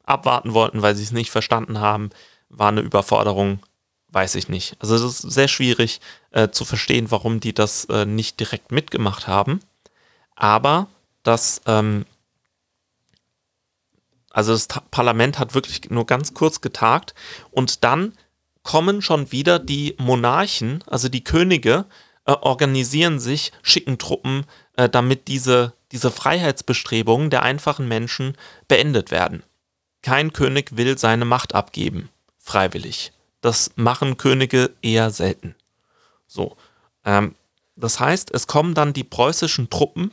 [0.05, 2.11] abwarten wollten, weil sie es nicht verstanden haben.
[2.49, 3.59] War eine Überforderung
[4.11, 4.77] weiß ich nicht.
[4.81, 9.27] Also es ist sehr schwierig äh, zu verstehen, warum die das äh, nicht direkt mitgemacht
[9.27, 9.61] haben.
[10.35, 10.89] Aber
[11.23, 12.07] das, ähm,
[14.31, 17.15] also das Parlament hat wirklich nur ganz kurz getagt
[17.51, 18.13] und dann
[18.63, 21.87] kommen schon wieder die Monarchen, also die Könige,
[22.27, 24.45] äh, organisieren sich, schicken Truppen,
[24.77, 28.37] äh, damit diese, diese Freiheitsbestrebungen der einfachen Menschen
[28.69, 29.43] beendet werden.
[30.03, 33.13] Kein König will seine Macht abgeben, freiwillig.
[33.47, 35.55] Das machen Könige eher selten.
[36.27, 36.57] So.
[37.05, 37.37] Ähm,
[37.77, 40.11] das heißt, es kommen dann die preußischen Truppen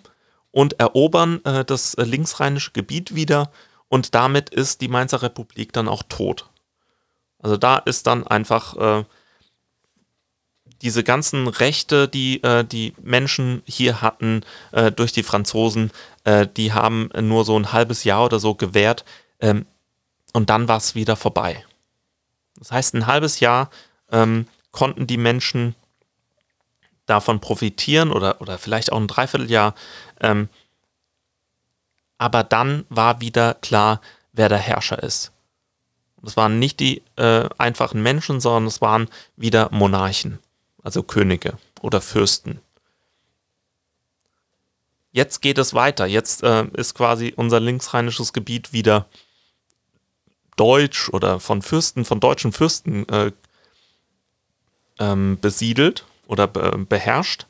[0.52, 3.52] und erobern äh, das äh, linksrheinische Gebiet wieder
[3.90, 6.46] und damit ist die Mainzer Republik dann auch tot.
[7.40, 9.04] Also da ist dann einfach äh,
[10.84, 14.42] diese ganzen Rechte, die äh, die Menschen hier hatten
[14.74, 15.90] äh, durch die Franzosen,
[16.24, 19.04] äh, die haben nur so ein halbes Jahr oder so gewährt
[19.40, 19.66] ähm,
[20.34, 21.66] und dann war es wieder vorbei.
[22.64, 23.70] Das heißt, ein halbes Jahr
[24.10, 25.76] ähm, konnten die Menschen
[27.06, 29.76] davon profitieren oder, oder vielleicht auch ein Dreivierteljahr.
[30.22, 30.48] Ähm,
[32.18, 34.00] aber dann war wieder klar,
[34.32, 35.34] wer der Herrscher ist.
[36.22, 40.40] Das waren nicht die äh, einfachen Menschen, sondern es waren wieder Monarchen,
[40.84, 42.62] also Könige oder Fürsten.
[45.12, 46.06] Jetzt geht es weiter.
[46.06, 49.08] Jetzt äh, ist quasi unser linksrheinisches Gebiet wieder
[50.56, 53.32] deutsch oder von Fürsten, von deutschen Fürsten äh,
[55.00, 57.48] ähm, besiedelt oder be beherrscht.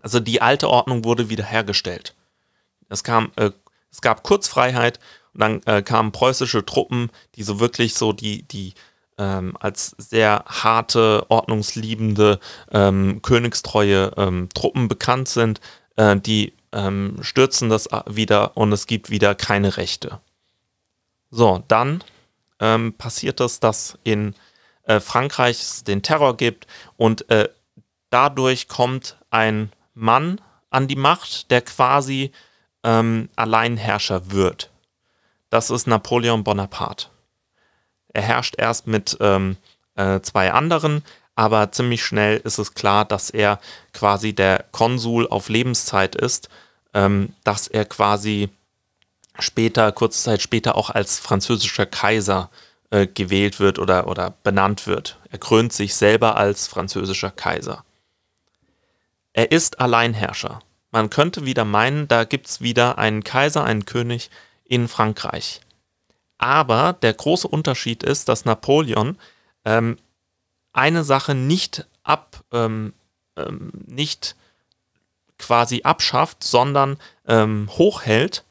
[0.00, 2.14] Also die alte Ordnung wurde wiederhergestellt.
[2.88, 3.50] Es, kam, äh,
[3.90, 5.00] es gab Kurzfreiheit
[5.34, 8.74] und dann äh, kamen preußische Truppen, die so wirklich so die, die
[9.18, 12.38] ähm, als sehr harte, ordnungsliebende,
[12.70, 15.60] ähm, königstreue ähm, Truppen bekannt sind.
[15.96, 20.20] Äh, die ähm, stürzen das wieder und es gibt wieder keine Rechte.
[21.30, 22.02] So, dann
[22.60, 24.34] ähm, passiert es, dass in
[24.84, 27.48] äh, Frankreich es den Terror gibt und äh,
[28.10, 32.32] dadurch kommt ein Mann an die Macht, der quasi
[32.82, 34.70] ähm, Alleinherrscher wird.
[35.50, 37.08] Das ist Napoleon Bonaparte.
[38.12, 39.56] Er herrscht erst mit ähm,
[39.94, 43.60] äh, zwei anderen, aber ziemlich schnell ist es klar, dass er
[43.92, 46.48] quasi der Konsul auf Lebenszeit ist,
[46.94, 48.50] ähm, dass er quasi
[49.40, 52.50] später, kurze Zeit später auch als französischer Kaiser
[52.90, 55.18] äh, gewählt wird oder, oder benannt wird.
[55.30, 57.84] Er krönt sich selber als französischer Kaiser.
[59.32, 60.60] Er ist Alleinherrscher.
[60.90, 64.30] Man könnte wieder meinen, da gibt es wieder einen Kaiser, einen König
[64.64, 65.60] in Frankreich.
[66.38, 69.18] Aber der große Unterschied ist, dass Napoleon
[69.64, 69.98] ähm,
[70.72, 72.94] eine Sache nicht ab, ähm,
[73.36, 74.36] ähm, nicht
[75.38, 76.96] quasi abschafft, sondern
[77.26, 78.44] ähm, hochhält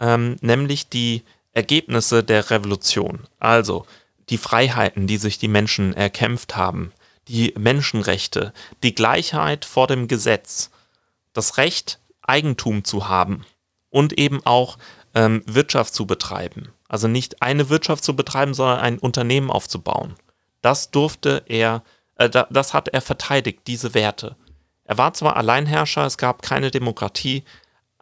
[0.00, 3.26] ähm, nämlich die Ergebnisse der Revolution.
[3.38, 3.86] Also
[4.28, 6.92] die Freiheiten, die sich die Menschen erkämpft haben,
[7.28, 10.70] die Menschenrechte, die Gleichheit vor dem Gesetz,
[11.32, 13.44] das Recht, Eigentum zu haben
[13.90, 14.78] und eben auch
[15.14, 16.72] ähm, Wirtschaft zu betreiben.
[16.88, 20.14] Also nicht eine Wirtschaft zu betreiben, sondern ein Unternehmen aufzubauen.
[20.62, 21.82] Das durfte er,
[22.16, 24.36] äh, das hat er verteidigt, diese Werte.
[24.84, 27.44] Er war zwar Alleinherrscher, es gab keine Demokratie,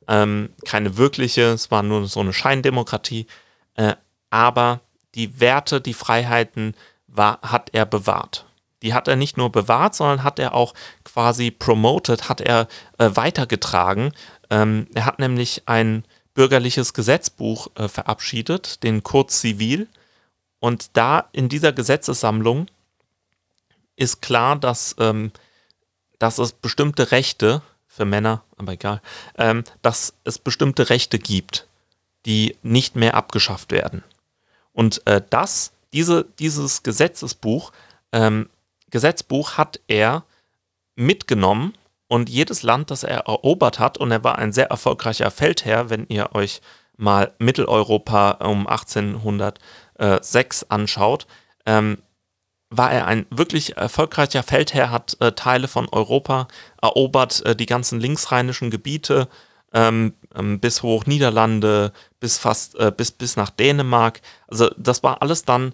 [0.08, 3.26] ähm, keine wirkliche, es war nur so eine Scheindemokratie,
[3.74, 3.94] äh,
[4.30, 4.80] aber
[5.14, 6.74] die Werte, die Freiheiten
[7.06, 8.44] war, hat er bewahrt.
[8.82, 10.72] die hat er nicht nur bewahrt, sondern hat er auch
[11.04, 12.68] quasi promoted, hat er
[12.98, 14.12] äh, weitergetragen.
[14.50, 19.88] Ähm, er hat nämlich ein bürgerliches Gesetzbuch äh, verabschiedet, den Code Civil.
[20.60, 22.68] Und da in dieser Gesetzessammlung
[23.96, 25.32] ist klar, dass, ähm,
[26.20, 27.62] dass es bestimmte Rechte
[27.98, 29.02] für Männer, aber egal,
[29.36, 31.68] ähm, dass es bestimmte Rechte gibt,
[32.24, 34.02] die nicht mehr abgeschafft werden.
[34.72, 37.72] Und äh, das, diese, dieses Gesetzesbuch
[38.12, 38.48] ähm,
[38.90, 40.24] Gesetzbuch hat er
[40.96, 41.74] mitgenommen
[42.08, 46.06] und jedes Land, das er erobert hat, und er war ein sehr erfolgreicher Feldherr, wenn
[46.08, 46.62] ihr euch
[46.96, 51.26] mal Mitteleuropa um 1806 anschaut,
[51.66, 51.98] ähm,
[52.70, 56.48] war er ein wirklich erfolgreicher Feldherr, hat äh, Teile von Europa
[56.80, 59.28] erobert, äh, die ganzen linksrheinischen Gebiete
[59.72, 64.20] ähm, ähm, bis hoch Niederlande, bis fast äh, bis, bis nach Dänemark.
[64.48, 65.72] Also das war alles dann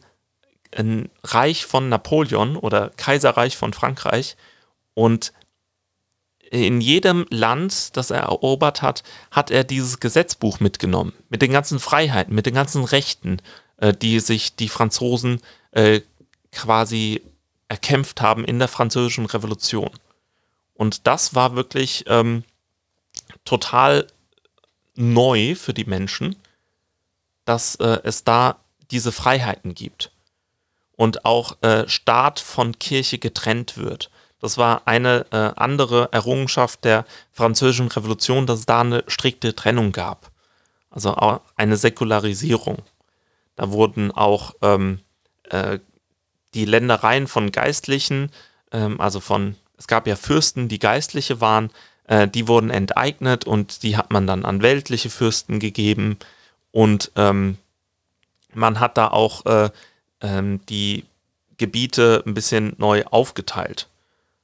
[0.77, 4.37] ein Reich von Napoleon oder Kaiserreich von Frankreich
[4.95, 5.33] und
[6.51, 9.03] in jedem Land, das er erobert hat,
[9.33, 11.13] hat er dieses Gesetzbuch mitgenommen.
[11.29, 13.39] Mit den ganzen Freiheiten, mit den ganzen Rechten,
[13.79, 15.41] äh, die sich die Franzosen
[15.73, 16.01] äh,
[16.55, 17.23] quasi
[17.69, 19.91] erkämpft haben in der Französischen Revolution.
[20.75, 22.45] Und das war wirklich ähm,
[23.45, 24.07] total
[24.95, 26.37] neu für die Menschen,
[27.45, 28.57] dass äh, es da
[28.91, 30.13] diese Freiheiten gibt
[30.97, 34.11] und auch äh, Staat von Kirche getrennt wird.
[34.41, 39.93] Das war eine äh, andere Errungenschaft der Französischen Revolution, dass es da eine strikte Trennung
[39.93, 40.31] gab.
[40.91, 41.17] Also
[41.57, 42.83] eine Säkularisierung.
[43.57, 45.01] Da wurden auch ähm,
[45.51, 45.79] äh,
[46.55, 48.31] die Ländereien von Geistlichen,
[48.73, 51.71] ähm, also von, es gab ja Fürsten, die Geistliche waren,
[52.07, 56.19] äh, die wurden enteignet und die hat man dann an weltliche Fürsten gegeben.
[56.71, 57.59] Und ähm,
[58.53, 59.71] man hat da auch äh,
[60.21, 61.05] ähm, die
[61.57, 63.89] Gebiete ein bisschen neu aufgeteilt.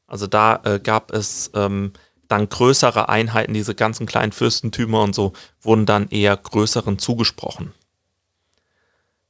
[0.07, 1.93] Also da äh, gab es ähm,
[2.29, 7.73] dann größere Einheiten, diese ganzen kleinen Fürstentümer und so wurden dann eher größeren zugesprochen.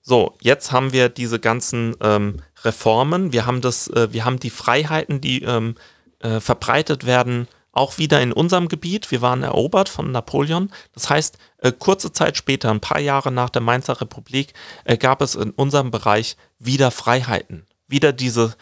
[0.02, 3.32] So, jetzt haben wir diese ganzen ähm, Reformen.
[3.32, 5.76] Wir haben das, äh, wir haben die Freiheiten, die ähm,
[6.20, 9.10] äh, verbreitet werden auch wieder in unserem Gebiet.
[9.10, 10.70] Wir waren erobert von Napoleon.
[10.92, 15.22] Das heißt, äh, kurze Zeit später, ein paar Jahre nach der Mainzer Republik, äh, gab
[15.22, 17.66] es in unserem Bereich wieder Freiheiten.
[17.86, 18.54] Wieder diese,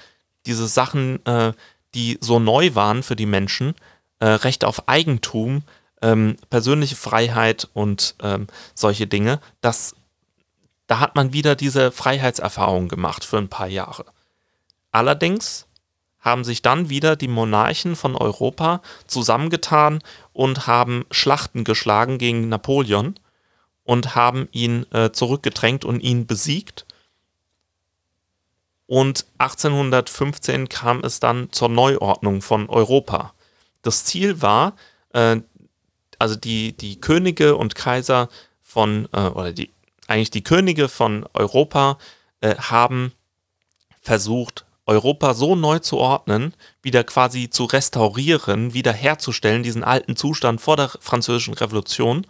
[0.46, 1.52] diese Sachen, äh,
[1.94, 3.74] die so neu waren für die Menschen.
[4.20, 5.62] Äh, Recht auf Eigentum,
[6.02, 9.40] ähm, persönliche Freiheit und ähm, solche Dinge.
[9.60, 9.94] Das,
[10.88, 14.06] da hat man wieder diese Freiheitserfahrung gemacht für ein paar Jahre.
[14.90, 15.66] Allerdings
[16.18, 23.14] haben sich dann wieder die Monarchen von Europa zusammengetan und haben Schlachten geschlagen gegen Napoleon
[23.84, 26.86] und haben ihn äh, zurückgedrängt und ihn besiegt.
[28.86, 33.34] Und 1815 kam es dann zur Neuordnung von Europa.
[33.82, 34.74] Das Ziel war,
[35.12, 35.36] äh,
[36.18, 38.30] also die, die Könige und Kaiser
[38.62, 39.70] von, äh, oder die,
[40.08, 41.98] eigentlich die Könige von Europa
[42.40, 43.12] äh, haben
[44.02, 50.60] versucht, Europa so neu zu ordnen, wieder quasi zu restaurieren, wieder herzustellen, diesen alten Zustand
[50.60, 52.26] vor der Französischen Revolution,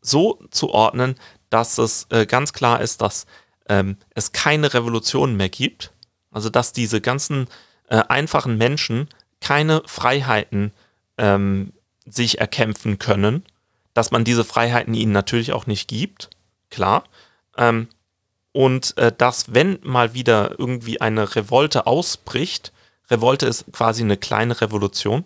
[0.00, 1.16] so zu ordnen,
[1.50, 3.26] dass es äh, ganz klar ist, dass
[3.68, 5.92] ähm, es keine Revolution mehr gibt.
[6.30, 7.48] Also dass diese ganzen
[7.88, 9.08] äh, einfachen Menschen
[9.40, 10.72] keine Freiheiten
[11.18, 11.72] ähm,
[12.06, 13.44] sich erkämpfen können,
[13.92, 16.30] dass man diese Freiheiten ihnen natürlich auch nicht gibt,
[16.72, 17.04] klar.
[17.56, 17.88] Ähm,
[18.52, 22.72] und äh, dass, wenn mal wieder irgendwie eine Revolte ausbricht,
[23.10, 25.24] Revolte ist quasi eine kleine Revolution,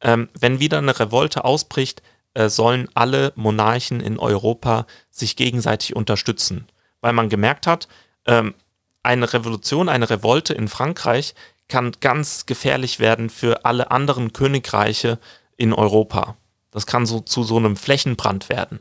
[0.00, 2.02] ähm, wenn wieder eine Revolte ausbricht,
[2.34, 6.66] äh, sollen alle Monarchen in Europa sich gegenseitig unterstützen.
[7.00, 7.86] Weil man gemerkt hat,
[8.26, 8.54] ähm,
[9.02, 11.34] eine Revolution, eine Revolte in Frankreich
[11.68, 15.18] kann ganz gefährlich werden für alle anderen Königreiche
[15.56, 16.36] in Europa.
[16.70, 18.80] Das kann so zu so einem Flächenbrand werden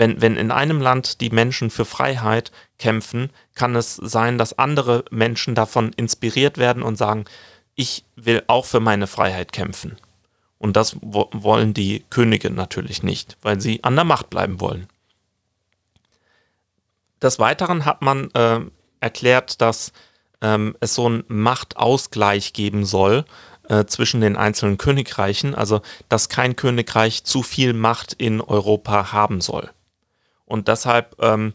[0.00, 5.04] wenn, wenn in einem Land die Menschen für Freiheit kämpfen, kann es sein, dass andere
[5.10, 7.26] Menschen davon inspiriert werden und sagen,
[7.74, 9.98] ich will auch für meine Freiheit kämpfen.
[10.56, 14.86] Und das wo wollen die Könige natürlich nicht, weil sie an der Macht bleiben wollen.
[17.20, 18.60] Des Weiteren hat man äh,
[19.00, 19.92] erklärt, dass
[20.40, 23.26] ähm, es so einen Machtausgleich geben soll
[23.68, 29.42] äh, zwischen den einzelnen Königreichen, also dass kein Königreich zu viel Macht in Europa haben
[29.42, 29.70] soll.
[30.50, 31.54] Und deshalb ähm,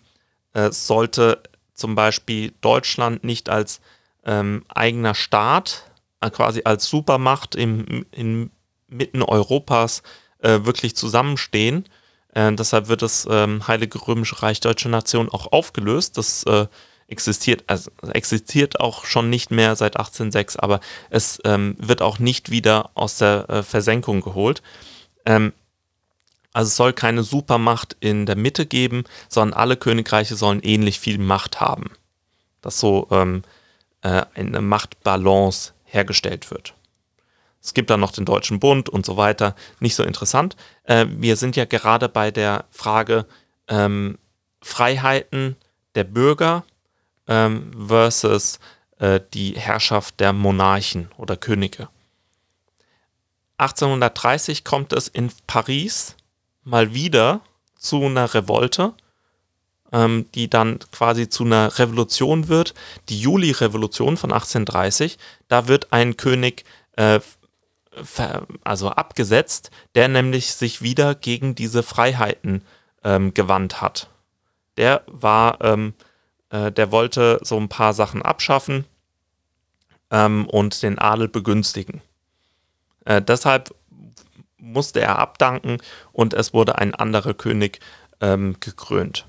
[0.54, 3.82] äh, sollte zum Beispiel Deutschland nicht als
[4.24, 8.52] ähm, eigener Staat, äh, quasi als Supermacht im, in,
[8.88, 10.02] mitten Europas
[10.40, 11.86] äh, wirklich zusammenstehen.
[12.34, 16.18] Äh, deshalb wird das ähm, Heilige Römische Reich Deutsche Nation auch aufgelöst.
[16.18, 16.68] Das äh,
[17.08, 20.80] existiert, also existiert auch schon nicht mehr seit 1806, aber
[21.10, 24.62] es ähm, wird auch nicht wieder aus der äh, Versenkung geholt.
[25.26, 25.52] Ähm,
[26.56, 31.18] also es soll keine Supermacht in der Mitte geben, sondern alle Königreiche sollen ähnlich viel
[31.18, 31.92] Macht haben.
[32.62, 33.44] Dass so ähm,
[34.04, 36.74] äh, eine Machtbalance hergestellt wird.
[37.62, 39.54] Es gibt dann noch den Deutschen Bund und so weiter.
[39.82, 40.56] Nicht so interessant.
[40.84, 43.26] Äh, wir sind ja gerade bei der Frage
[43.68, 44.18] ähm,
[44.62, 45.58] Freiheiten
[45.96, 46.64] der Bürger
[47.28, 48.60] ähm, versus
[49.00, 51.90] äh, die Herrschaft der Monarchen oder Könige.
[53.58, 56.16] 1830 kommt es in Paris
[56.66, 57.40] mal wieder
[57.78, 58.94] zu einer Revolte,
[59.94, 62.74] ähm, die dann quasi zu einer Revolution wird.
[63.08, 66.66] Die Juli-Revolution von 1830, da wird ein König
[66.98, 67.22] äh,
[68.66, 72.62] also abgesetzt, der nämlich sich wieder gegen diese Freiheiten
[73.06, 74.10] ähm, gewandt hat.
[74.76, 75.94] Der war ähm,
[76.50, 78.86] äh, der wollte so ein paar Sachen abschaffen
[80.12, 82.02] ähm, und den Adel begünstigen.
[83.06, 83.74] Äh, deshalb
[84.58, 85.78] musste er abdanken
[86.12, 87.80] und es wurde ein anderer König
[88.22, 89.26] ähm, gekrönt.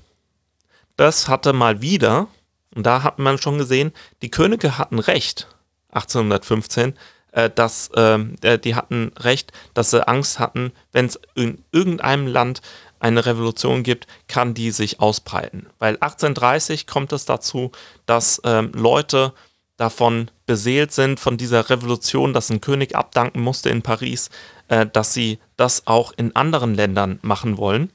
[0.95, 2.27] Das hatte mal wieder,
[2.75, 5.47] und da hat man schon gesehen, die Könige hatten recht,
[5.91, 6.97] 1815,
[7.31, 12.27] äh, dass ähm, äh, die hatten recht, dass sie Angst hatten, wenn es in irgendeinem
[12.27, 12.61] Land
[12.99, 15.67] eine Revolution gibt, kann die sich ausbreiten.
[15.77, 17.71] Weil 1830 kommt es dazu,
[18.07, 19.33] dass ähm, Leute
[19.77, 24.29] davon beseelt sind, von dieser Revolution, dass ein König abdanken musste in Paris,
[24.67, 27.91] äh, dass sie das auch in anderen Ländern machen wollen.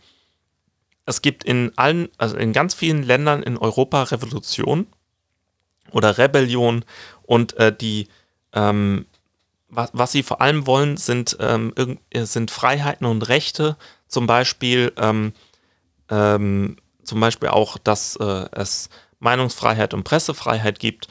[1.04, 4.86] Es gibt in allen, also in ganz vielen Ländern in Europa Revolution
[5.90, 6.84] oder Rebellion
[7.24, 8.06] und äh, die
[8.52, 9.06] ähm,
[9.72, 11.72] was, was sie vor allem wollen, sind, ähm,
[12.14, 15.32] sind Freiheiten und Rechte, zum Beispiel, ähm,
[16.10, 21.08] ähm, zum Beispiel auch, dass äh, es Meinungsfreiheit und Pressefreiheit gibt,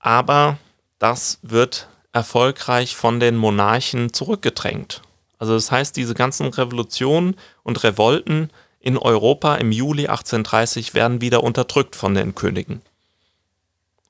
[0.00, 0.58] aber
[0.98, 5.02] das wird erfolgreich von den Monarchen zurückgedrängt.
[5.38, 11.44] Also das heißt, diese ganzen Revolutionen und Revolten in Europa im Juli 1830 werden wieder
[11.44, 12.82] unterdrückt von den Königen.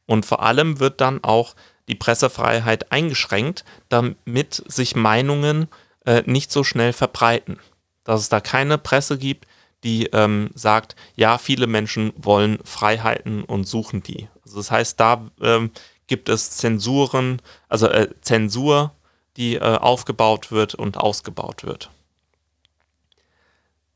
[0.06, 1.54] Und vor allem wird dann auch
[1.88, 5.68] die Pressefreiheit eingeschränkt, damit sich Meinungen
[6.06, 7.58] äh, nicht so schnell verbreiten.
[8.04, 9.46] Dass es da keine Presse gibt,
[9.84, 14.28] die ähm, sagt, ja, viele Menschen wollen Freiheiten und suchen die.
[14.44, 15.70] Also das heißt, da ähm,
[16.06, 18.92] gibt es Zensuren, also äh, Zensur,
[19.36, 21.90] die äh, aufgebaut wird und ausgebaut wird.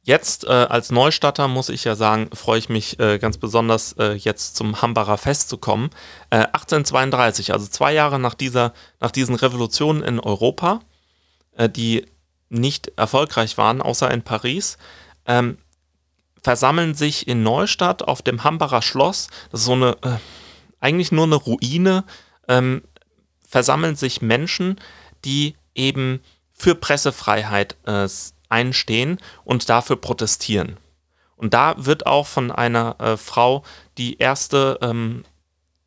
[0.06, 4.12] Jetzt äh, als Neustatter muss ich ja sagen, freue ich mich äh, ganz besonders, äh,
[4.12, 5.88] jetzt zum Hambacher Fest zu kommen.
[6.28, 10.80] 1832, äh, also zwei Jahre nach, dieser, nach diesen Revolutionen in Europa,
[11.56, 12.04] äh, die
[12.50, 14.76] nicht erfolgreich waren, außer in Paris,
[15.26, 15.56] ähm,
[16.44, 20.18] versammeln sich in Neustadt auf dem Hambacher Schloss, das ist so eine, äh,
[20.78, 22.04] eigentlich nur eine Ruine,
[22.48, 22.82] ähm,
[23.48, 24.78] versammeln sich Menschen,
[25.24, 26.20] die eben
[26.52, 28.06] für Pressefreiheit äh,
[28.50, 30.76] einstehen und dafür protestieren.
[31.36, 33.64] Und da wird auch von einer äh, Frau
[33.96, 35.24] die erste ähm,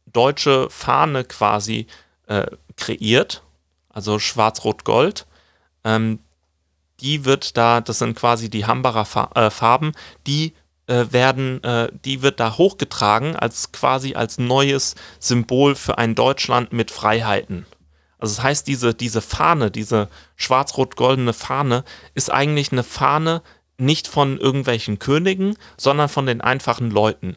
[0.08, 1.86] deutsche Fahne quasi
[2.26, 3.44] äh, kreiert,
[3.90, 5.28] also schwarz-rot-gold.
[5.84, 6.20] Ähm,
[7.00, 9.92] die wird da, das sind quasi die Hambacher äh, Farben,
[10.26, 10.54] die
[10.88, 16.74] äh, werden, äh, die wird da hochgetragen als quasi als neues Symbol für ein Deutschland
[16.74, 17.66] mit Freiheiten.
[18.20, 21.84] Also das heißt, diese, diese Fahne, diese schwarz-rot-goldene Fahne
[22.16, 23.44] ist eigentlich eine Fahne
[23.78, 27.36] nicht von irgendwelchen Königen, sondern von den einfachen Leuten,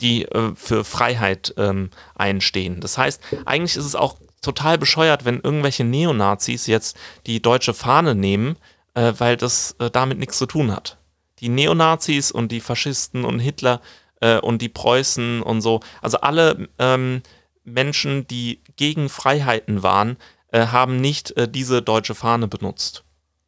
[0.00, 2.80] die äh, für Freiheit ähm, einstehen.
[2.80, 8.14] Das heißt, eigentlich ist es auch total bescheuert, wenn irgendwelche Neonazis jetzt die deutsche Fahne
[8.14, 8.56] nehmen,
[8.98, 10.98] äh, weil das äh, damit nichts zu tun hat.
[11.38, 13.80] Die Neonazis und die Faschisten und Hitler
[14.20, 17.22] äh, und die Preußen und so, also alle ähm,
[17.62, 20.16] Menschen, die gegen Freiheiten waren,
[20.48, 23.04] äh, haben nicht äh, diese deutsche Fahne benutzt.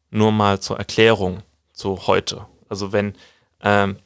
[0.09, 2.45] Nur mal zur Erklärung zu heute.
[2.69, 3.15] Also wenn,
[3.61, 3.97] ähm,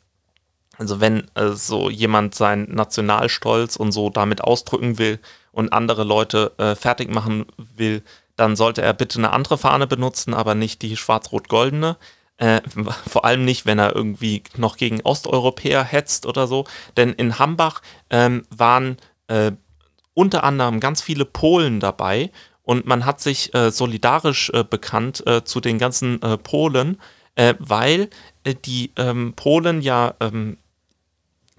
[0.77, 5.19] also wenn äh, so jemand seinen Nationalstolz und so damit ausdrücken will
[5.51, 8.01] und andere Leute äh, fertig machen will,
[8.35, 11.97] dann sollte er bitte eine andere Fahne benutzen, aber nicht die schwarz-rot-goldene.
[12.37, 12.61] Äh,
[13.07, 16.65] vor allem nicht, wenn er irgendwie noch gegen Osteuropäer hetzt oder so.
[16.97, 19.51] Denn in Hambach ähm, waren äh,
[20.13, 22.31] unter anderem ganz viele Polen dabei
[22.65, 26.99] und man hat sich äh, solidarisch äh, bekannt äh, zu den ganzen äh, Polen,
[27.59, 28.09] weil
[28.63, 30.57] die ähm, Polen ja ähm,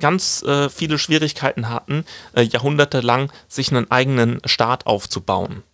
[0.00, 5.64] ganz viele Schwierigkeiten hatten, jahrhundertelang sich einen eigenen Staat aufzubauen.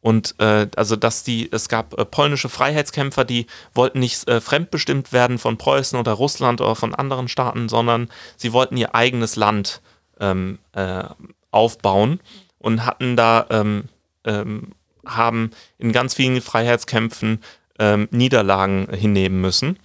[0.00, 5.98] Und also, dass die, es gab polnische Freiheitskämpfer, die wollten nicht fremdbestimmt werden von Preußen
[5.98, 9.80] oder Russland oder von anderen Staaten, sondern sie wollten ihr eigenes Land
[10.20, 11.04] ähm, äh,
[11.50, 12.20] aufbauen
[12.58, 13.84] und hatten da, ähm,
[14.24, 14.72] ähm,
[15.06, 17.42] haben in ganz vielen Freiheitskämpfen
[17.78, 19.78] ähm, Niederlagen hinnehmen müssen.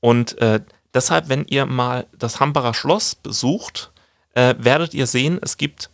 [0.00, 0.60] Und äh,
[0.94, 3.92] deshalb, wenn ihr mal das Hambacher Schloss besucht,
[4.34, 5.90] äh, werdet ihr sehen, es gibt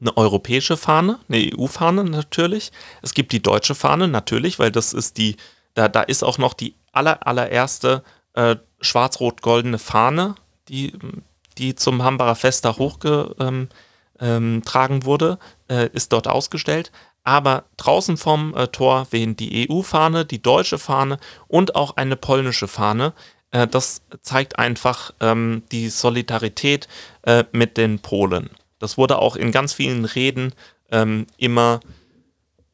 [0.00, 2.72] eine europäische Fahne, eine EU-Fahne natürlich.
[3.02, 5.36] Es gibt die deutsche Fahne natürlich, weil das ist die,
[5.74, 8.02] da, da ist auch noch die aller, allererste
[8.34, 10.34] äh, schwarz-rot-goldene Fahne,
[10.68, 10.92] die,
[11.58, 13.68] die zum Hambacher Fest da hochgetragen
[14.20, 15.38] ähm, ähm, wurde,
[15.68, 16.92] äh, ist dort ausgestellt.
[17.24, 21.18] Aber draußen vom äh, Tor wehen die EU-Fahne, die deutsche Fahne
[21.48, 23.14] und auch eine polnische Fahne.
[23.50, 26.86] Äh, das zeigt einfach ähm, die Solidarität
[27.22, 28.50] äh, mit den Polen.
[28.78, 30.52] Das wurde auch in ganz vielen Reden
[30.90, 31.80] ähm, immer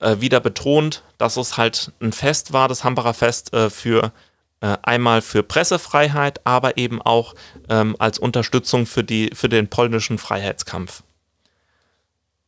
[0.00, 4.12] äh, wieder betont, dass es halt ein Fest war, das Hambacher Fest, äh, für
[4.61, 7.34] äh, einmal für Pressefreiheit, aber eben auch
[7.68, 11.03] ähm, als Unterstützung für, die, für den polnischen Freiheitskampf.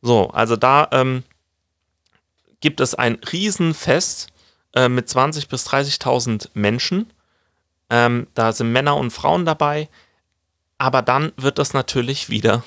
[0.01, 1.23] So, also da ähm,
[2.61, 4.27] gibt es ein Riesenfest
[4.75, 7.11] äh, mit 20.000 bis 30.000 Menschen.
[7.89, 9.89] Ähm, da sind Männer und Frauen dabei.
[10.77, 12.63] Aber dann wird das natürlich wieder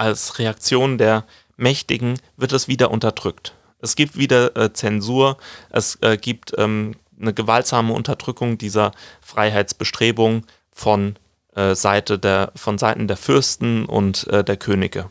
[0.00, 1.24] als Reaktion der
[1.56, 3.54] Mächtigen wird es wieder unterdrückt.
[3.80, 5.36] Es gibt wieder äh, Zensur,
[5.70, 11.16] es äh, gibt ähm, eine gewaltsame Unterdrückung dieser Freiheitsbestrebung von,
[11.54, 15.10] äh, Seite der, von Seiten der Fürsten und äh, der Könige.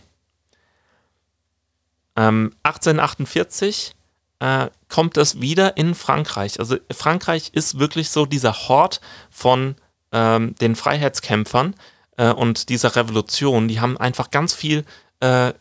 [2.15, 3.93] Ähm, 1848
[4.39, 6.59] äh, kommt es wieder in Frankreich.
[6.59, 9.75] Also Frankreich ist wirklich so dieser Hort von
[10.11, 11.75] ähm, den Freiheitskämpfern,
[12.19, 14.83] äh, und dieser Revolution, die haben einfach ganz viel
[15.21, 15.53] äh,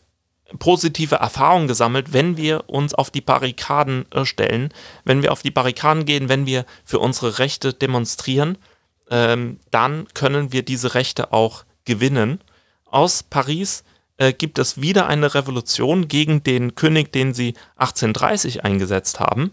[0.59, 4.73] positive Erfahrungen gesammelt, wenn wir uns auf die Barrikaden äh, stellen,
[5.05, 8.57] wenn wir auf die Barrikaden gehen, wenn wir für unsere Rechte demonstrieren,
[9.09, 12.41] ähm, dann können wir diese Rechte auch gewinnen.
[12.85, 13.83] Aus Paris
[14.17, 19.51] äh, gibt es wieder eine Revolution gegen den König, den sie 1830 eingesetzt haben.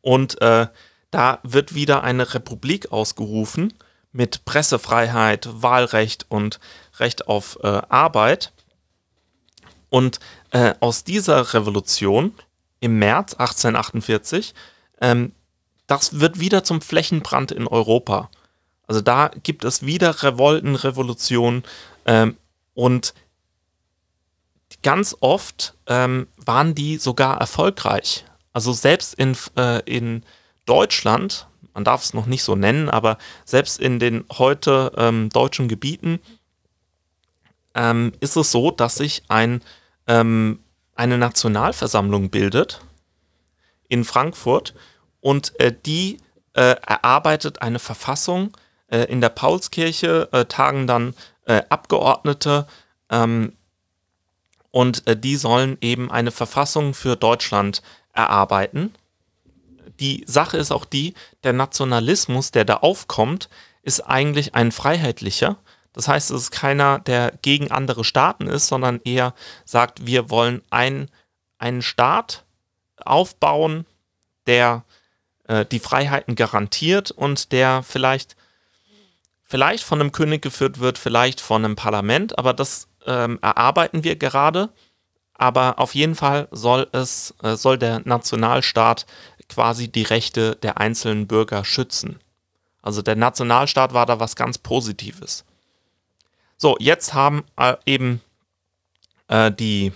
[0.00, 0.68] Und äh,
[1.10, 3.74] da wird wieder eine Republik ausgerufen
[4.12, 6.60] mit Pressefreiheit, Wahlrecht und
[6.98, 8.52] Recht auf äh, Arbeit.
[9.88, 12.34] Und äh, aus dieser Revolution
[12.80, 14.54] im März 1848,
[15.00, 15.32] ähm,
[15.86, 18.30] das wird wieder zum Flächenbrand in Europa.
[18.86, 21.62] Also da gibt es wieder Revolten, Revolutionen
[22.06, 22.36] ähm,
[22.74, 23.14] und
[24.82, 28.24] ganz oft ähm, waren die sogar erfolgreich.
[28.52, 30.24] Also selbst in, äh, in
[30.66, 35.68] Deutschland man darf es noch nicht so nennen, aber selbst in den heute ähm, deutschen
[35.68, 36.20] Gebieten
[37.74, 39.62] ähm, ist es so, dass sich ein,
[40.06, 40.60] ähm,
[40.94, 42.82] eine Nationalversammlung bildet
[43.88, 44.74] in Frankfurt
[45.20, 46.18] und äh, die
[46.54, 48.56] äh, erarbeitet eine Verfassung.
[48.88, 51.14] Äh, in der Paulskirche äh, tagen dann
[51.46, 52.66] äh, Abgeordnete
[53.10, 53.52] ähm,
[54.70, 58.94] und äh, die sollen eben eine Verfassung für Deutschland erarbeiten
[60.00, 61.14] die Sache ist auch die,
[61.44, 63.48] der Nationalismus, der da aufkommt,
[63.82, 65.58] ist eigentlich ein freiheitlicher.
[65.92, 69.34] Das heißt, es ist keiner, der gegen andere Staaten ist, sondern eher
[69.64, 71.10] sagt, wir wollen ein,
[71.58, 72.44] einen Staat
[72.96, 73.86] aufbauen,
[74.46, 74.84] der
[75.44, 78.36] äh, die Freiheiten garantiert und der vielleicht,
[79.42, 84.16] vielleicht von einem König geführt wird, vielleicht von einem Parlament, aber das ähm, erarbeiten wir
[84.16, 84.70] gerade.
[85.34, 89.06] Aber auf jeden Fall soll es, äh, soll der Nationalstaat
[89.48, 92.18] quasi die Rechte der einzelnen Bürger schützen.
[92.82, 95.44] Also der Nationalstaat war da was ganz Positives.
[96.56, 98.20] So, jetzt haben äh, eben
[99.28, 99.92] äh, die,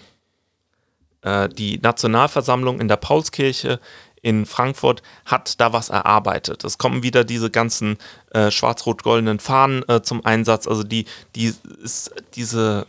[1.23, 3.81] äh, die Nationalversammlung in der Paulskirche
[4.23, 6.65] in Frankfurt hat da was erarbeitet.
[6.65, 7.97] Es kommen wieder diese ganzen
[8.33, 10.67] äh, schwarz-rot-goldenen Fahnen äh, zum Einsatz.
[10.67, 11.05] Also die,
[11.37, 12.87] die ist, diese,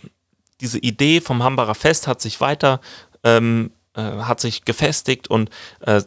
[0.61, 2.81] diese Idee vom Hambacher Fest hat sich weiter
[3.23, 5.49] ähm, äh, hat sich gefestigt und
[5.81, 6.01] äh,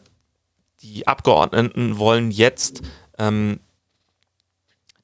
[0.82, 2.82] die Abgeordneten wollen jetzt
[3.18, 3.60] ähm,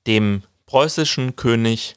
[0.07, 1.97] dem preußischen König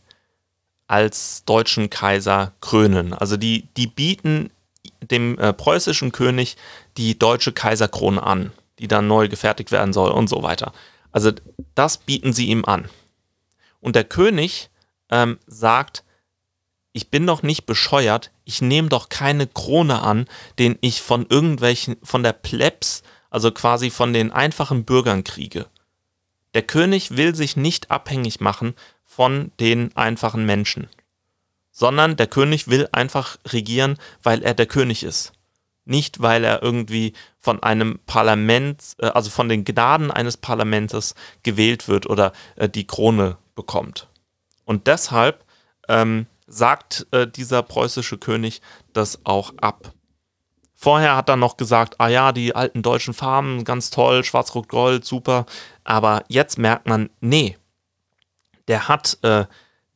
[0.87, 3.13] als deutschen Kaiser krönen.
[3.13, 4.51] Also die, die bieten
[5.01, 6.57] dem äh, preußischen König
[6.97, 10.73] die deutsche Kaiserkrone an, die dann neu gefertigt werden soll und so weiter.
[11.11, 11.31] Also
[11.75, 12.89] das bieten sie ihm an.
[13.79, 14.69] Und der König
[15.09, 16.03] ähm, sagt,
[16.91, 20.27] ich bin doch nicht bescheuert, ich nehme doch keine Krone an,
[20.57, 25.67] den ich von irgendwelchen, von der Plebs also quasi von den einfachen Bürgern kriege.
[26.53, 28.73] Der König will sich nicht abhängig machen
[29.05, 30.87] von den einfachen Menschen,
[31.71, 35.33] sondern der König will einfach regieren, weil er der König ist.
[35.85, 41.87] Nicht, weil er irgendwie von einem Parlament, äh, also von den Gnaden eines Parlaments gewählt
[41.87, 44.07] wird oder äh, die Krone bekommt.
[44.65, 45.43] Und deshalb
[45.87, 48.61] ähm, sagt äh, dieser preußische König
[48.93, 49.93] das auch ab.
[50.81, 55.45] Vorher hat er noch gesagt, ah ja, die alten deutschen Farben, ganz toll, schwarz-rot-gold, super.
[55.83, 57.57] Aber jetzt merkt man, nee,
[58.69, 59.43] der hat, äh,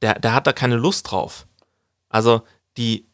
[0.01, 1.47] der, der hat da keine Lust drauf.
[2.09, 2.41] Also
[2.75, 3.05] die,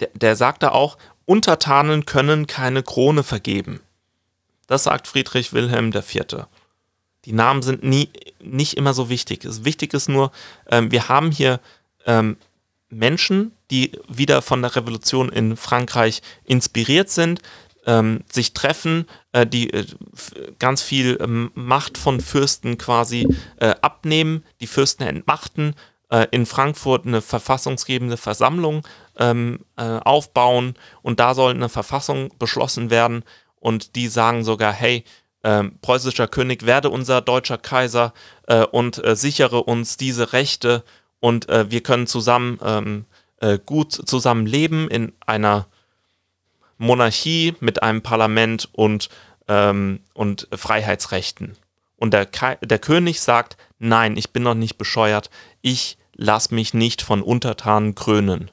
[0.00, 0.96] der, der sagt da auch,
[1.26, 3.80] Untertanen können keine Krone vergeben.
[4.66, 6.46] Das sagt Friedrich Wilhelm IV.
[7.26, 8.08] Die Namen sind nie,
[8.42, 9.42] nicht immer so wichtig.
[9.44, 10.32] Wichtig ist nur,
[10.70, 11.60] ähm, wir haben hier
[12.06, 12.38] ähm,
[12.90, 17.40] Menschen, die wieder von der Revolution in Frankreich inspiriert sind,
[17.86, 19.86] ähm, sich treffen, äh, die äh,
[20.58, 23.26] ganz viel ähm, Macht von Fürsten quasi
[23.58, 25.74] äh, abnehmen, die Fürsten entmachten,
[26.10, 28.86] äh, in Frankfurt eine verfassungsgebende Versammlung
[29.18, 33.24] ähm, äh, aufbauen und da soll eine Verfassung beschlossen werden
[33.56, 35.04] und die sagen sogar, hey,
[35.42, 38.12] ähm, preußischer König, werde unser deutscher Kaiser
[38.46, 40.84] äh, und sichere uns diese Rechte
[41.20, 43.04] und äh, wir können zusammen ähm,
[43.40, 45.66] äh, gut zusammen leben in einer
[46.78, 49.10] Monarchie mit einem Parlament und,
[49.48, 51.56] ähm, und Freiheitsrechten.
[51.96, 52.26] Und der,
[52.62, 57.94] der König sagt, nein, ich bin noch nicht bescheuert, ich lasse mich nicht von Untertanen
[57.94, 58.50] krönen.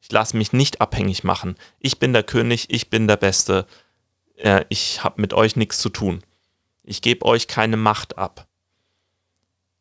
[0.00, 1.56] Ich lasse mich nicht abhängig machen.
[1.78, 3.66] Ich bin der König, ich bin der Beste.
[4.36, 6.22] Äh, ich habe mit euch nichts zu tun.
[6.82, 8.46] Ich gebe euch keine Macht ab.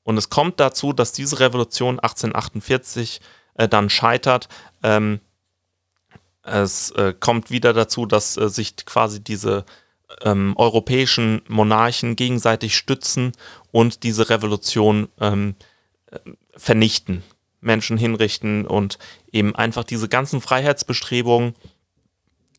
[0.03, 3.21] Und es kommt dazu, dass diese Revolution 1848
[3.55, 4.49] äh, dann scheitert.
[4.83, 5.19] Ähm,
[6.43, 9.65] es äh, kommt wieder dazu, dass äh, sich quasi diese
[10.21, 13.31] ähm, europäischen Monarchen gegenseitig stützen
[13.71, 15.55] und diese Revolution ähm,
[16.11, 16.19] äh,
[16.55, 17.23] vernichten,
[17.61, 18.99] Menschen hinrichten und
[19.31, 21.55] eben einfach diese ganzen Freiheitsbestrebungen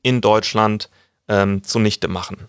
[0.03, 0.91] in Deutschland
[1.29, 2.49] ähm, zunichte machen.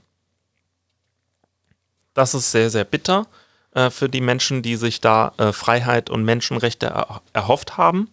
[2.13, 3.27] Das ist sehr, sehr bitter
[3.75, 8.09] äh, für die Menschen, die sich da äh, Freiheit und Menschenrechte er erhofft haben.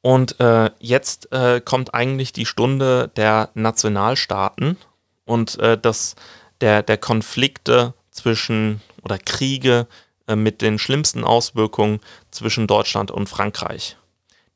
[0.00, 4.76] Und äh, jetzt äh, kommt eigentlich die Stunde der Nationalstaaten
[5.24, 6.16] und äh, das,
[6.60, 9.86] der, der Konflikte zwischen oder Kriege
[10.26, 13.98] mit den schlimmsten Auswirkungen zwischen Deutschland und Frankreich.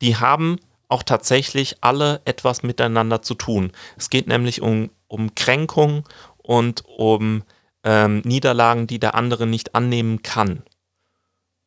[0.01, 0.59] Die haben
[0.89, 3.73] auch tatsächlich alle etwas miteinander zu tun.
[3.99, 6.09] Es geht nämlich um, um Kränkung
[6.39, 7.43] und um
[7.85, 10.63] ähm, Niederlagen, die der andere nicht annehmen kann.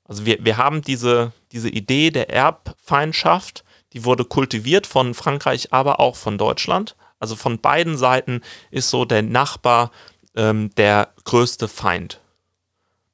[0.03, 5.99] Also wir, wir haben diese, diese Idee der Erbfeindschaft, die wurde kultiviert von Frankreich, aber
[5.99, 6.95] auch von Deutschland.
[7.19, 8.41] Also von beiden Seiten
[8.71, 9.91] ist so der Nachbar
[10.35, 12.19] ähm, der größte Feind.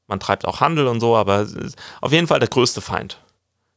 [0.08, 1.46] Man treibt auch Handel und so, aber
[2.02, 3.20] auf jeden Fall der größte Feind.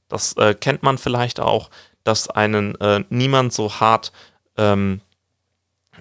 [0.09, 1.71] Das äh, kennt man vielleicht auch,
[2.05, 4.13] dass einen äh, niemand so hart
[4.57, 5.01] ähm,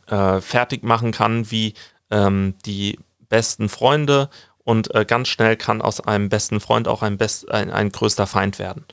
[0.07, 1.74] äh, fertig machen kann wie
[2.11, 2.99] ähm, die
[3.30, 4.30] besten Freunde
[4.63, 8.27] und äh, ganz schnell kann aus einem besten Freund auch ein, best, ein, ein größter
[8.27, 8.86] Feind werden.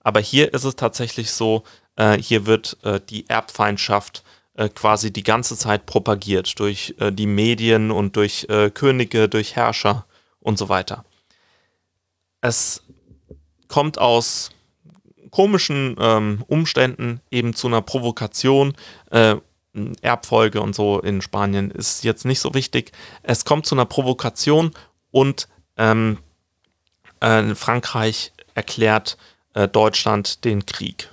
[0.00, 1.62] Aber hier ist es tatsächlich so,
[1.96, 4.24] äh, hier wird äh, die Erbfeindschaft
[4.54, 9.56] äh, quasi die ganze Zeit propagiert durch äh, die Medien und durch äh, Könige, durch
[9.56, 10.06] Herrscher
[10.40, 11.04] und so weiter.
[12.40, 12.82] Es
[13.68, 14.50] kommt aus
[15.30, 18.74] komischen ähm, Umständen eben zu einer Provokation.
[19.74, 22.92] Äh, Erbfolge und so in Spanien ist jetzt nicht so wichtig.
[23.22, 24.72] Es kommt zu einer Provokation
[25.10, 26.18] und ähm,
[27.20, 29.16] äh, Frankreich erklärt
[29.54, 31.10] äh, Deutschland den Krieg.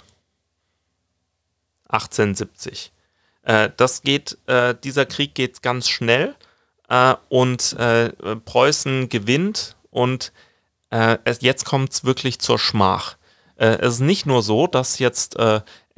[1.89, 2.91] 1870.
[3.43, 6.35] Äh, das geht, äh, dieser Krieg geht ganz schnell
[6.87, 8.09] äh, und äh,
[8.45, 10.31] Preußen gewinnt und
[10.91, 13.15] es, jetzt kommt es wirklich zur Schmach.
[13.65, 15.37] Es ist nicht nur so, dass jetzt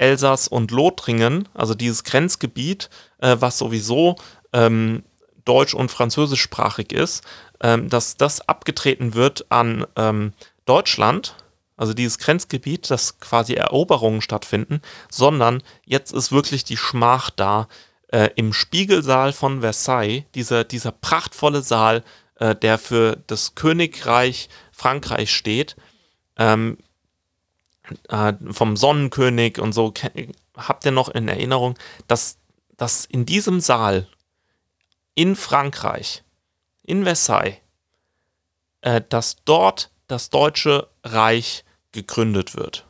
[0.02, 4.16] Elsass und Lothringen, also dieses Grenzgebiet, äh, was sowieso
[4.52, 5.04] ähm,
[5.44, 7.24] deutsch- und französischsprachig ist,
[7.60, 10.32] ähm, dass das abgetreten wird an ähm,
[10.64, 11.36] Deutschland,
[11.76, 17.68] also dieses Grenzgebiet, dass quasi Eroberungen stattfinden, sondern jetzt ist wirklich die Schmach da.
[18.08, 22.02] Äh, Im Spiegelsaal von Versailles, dieser, dieser prachtvolle Saal,
[22.36, 25.76] äh, der für das Königreich Frankreich steht,
[26.36, 26.76] ähm,
[28.08, 29.92] äh, vom Sonnenkönig und so,
[30.56, 31.78] habt ihr noch in Erinnerung,
[32.08, 32.38] dass,
[32.76, 34.06] dass in diesem Saal
[35.14, 36.22] in Frankreich,
[36.82, 37.58] in Versailles,
[38.82, 42.86] äh, dass dort das Deutsche Reich gegründet wird.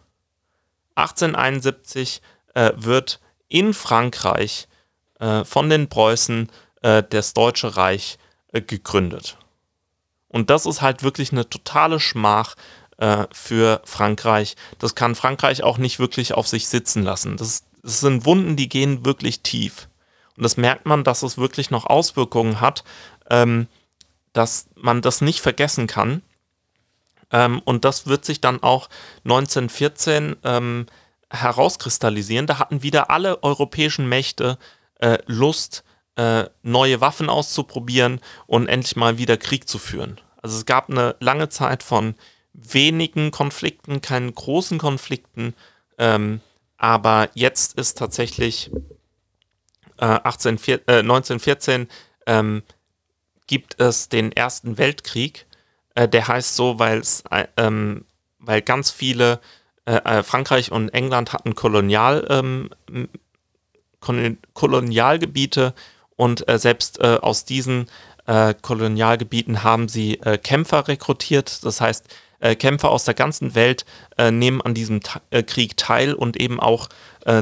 [0.94, 2.20] 1871
[2.54, 4.68] äh, wird in Frankreich
[5.20, 6.50] äh, von den Preußen
[6.82, 8.18] äh, das Deutsche Reich
[8.48, 9.38] äh, gegründet.
[10.28, 12.54] Und das ist halt wirklich eine totale Schmach
[13.02, 14.54] äh, für Frankreich.
[14.78, 17.36] Das kann Frankreich auch nicht wirklich auf sich sitzen lassen.
[17.36, 19.88] Das, das sind Wunden, die gehen wirklich tief.
[20.36, 22.84] Und das merkt man, dass es wirklich noch Auswirkungen hat,
[23.28, 23.66] ähm,
[24.32, 26.22] dass man das nicht vergessen kann.
[27.32, 28.88] Ähm, und das wird sich dann auch
[29.24, 30.86] 1914 ähm,
[31.28, 32.46] herauskristallisieren.
[32.46, 34.58] Da hatten wieder alle europäischen Mächte
[35.00, 35.82] äh, Lust,
[36.14, 40.20] äh, neue Waffen auszuprobieren und endlich mal wieder Krieg zu führen.
[40.40, 42.14] Also es gab eine lange Zeit von
[42.52, 45.54] wenigen Konflikten, keinen großen Konflikten,
[45.98, 46.40] ähm,
[46.76, 48.70] aber jetzt ist tatsächlich
[49.98, 51.88] äh, 18, äh, 1914
[52.26, 52.62] ähm,
[53.46, 55.46] gibt es den Ersten Weltkrieg.
[55.94, 58.04] Äh, der heißt so, weil's, äh, ähm,
[58.38, 59.40] weil ganz viele,
[59.84, 62.70] äh, äh, Frankreich und England hatten Kolonial, ähm,
[64.54, 65.74] Kolonialgebiete
[66.16, 67.86] und selbst aus diesen
[68.26, 71.64] Kolonialgebieten haben sie Kämpfer rekrutiert.
[71.64, 72.12] Das heißt,
[72.58, 73.84] Kämpfer aus der ganzen Welt
[74.18, 76.88] nehmen an diesem Ta Krieg teil und eben auch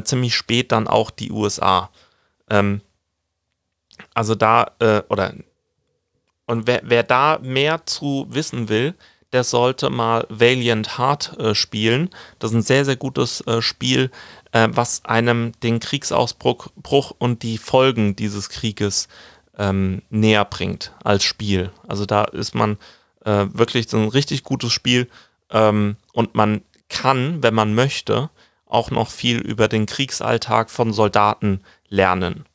[0.04, 1.90] ziemlich spät dann auch die USA.
[2.50, 2.82] Ähm,
[4.12, 4.72] also da,
[5.08, 5.32] oder
[6.50, 8.94] und wer, wer da mehr zu wissen will,
[9.32, 12.10] der sollte mal Valiant Heart äh, spielen.
[12.38, 14.10] Das ist ein sehr, sehr gutes äh, Spiel,
[14.52, 19.08] äh, was einem den Kriegsausbruch und die Folgen dieses Krieges
[19.58, 21.70] ähm, näher bringt als Spiel.
[21.86, 22.78] Also da ist man
[23.24, 25.08] äh, wirklich so ein richtig gutes Spiel
[25.50, 28.30] ähm, und man kann, wenn man möchte,
[28.66, 32.46] auch noch viel über den Kriegsalltag von Soldaten lernen.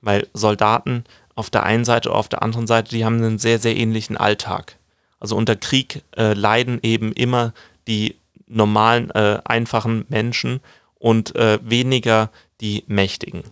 [0.00, 1.04] Weil Soldaten
[1.34, 4.16] auf der einen Seite oder auf der anderen Seite, die haben einen sehr, sehr ähnlichen
[4.16, 4.76] Alltag.
[5.20, 7.52] Also unter Krieg äh, leiden eben immer
[7.86, 10.60] die normalen, äh, einfachen Menschen
[10.94, 12.30] und äh, weniger
[12.60, 13.42] die Mächtigen.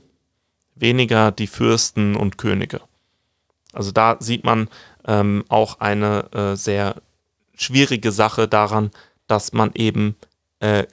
[0.74, 2.80] Weniger die Fürsten und Könige.
[3.72, 4.68] Also da sieht man
[5.06, 6.96] ähm, auch eine äh, sehr
[7.54, 8.90] schwierige Sache daran,
[9.26, 10.16] dass man eben
[10.60, 10.84] äh,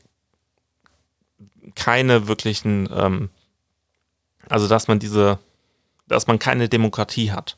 [1.76, 3.30] keine wirklichen, ähm,
[4.49, 5.39] also dass man diese
[6.07, 7.57] dass man keine Demokratie hat.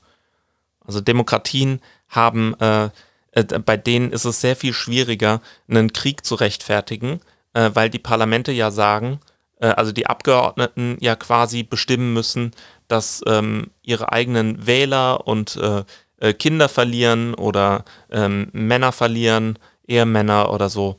[0.85, 2.89] Also Demokratien haben, äh,
[3.31, 7.19] äh, bei denen ist es sehr viel schwieriger, einen Krieg zu rechtfertigen,
[7.53, 9.19] äh, weil die Parlamente ja sagen,
[9.59, 12.51] äh, also die Abgeordneten ja quasi bestimmen müssen,
[12.87, 15.83] dass ähm, ihre eigenen Wähler und äh,
[16.20, 20.97] äh, Kinder verlieren oder ähm, Männer verlieren, Ehemänner oder so,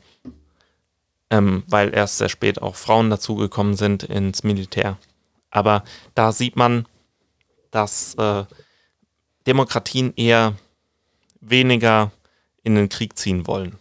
[1.29, 4.97] ähm, weil erst sehr spät auch Frauen dazugekommen sind ins Militär.
[5.49, 5.83] Aber
[6.15, 6.87] da sieht man,
[7.71, 8.45] dass äh,
[9.45, 10.55] Demokratien eher
[11.41, 12.11] weniger
[12.63, 13.77] in den Krieg ziehen wollen.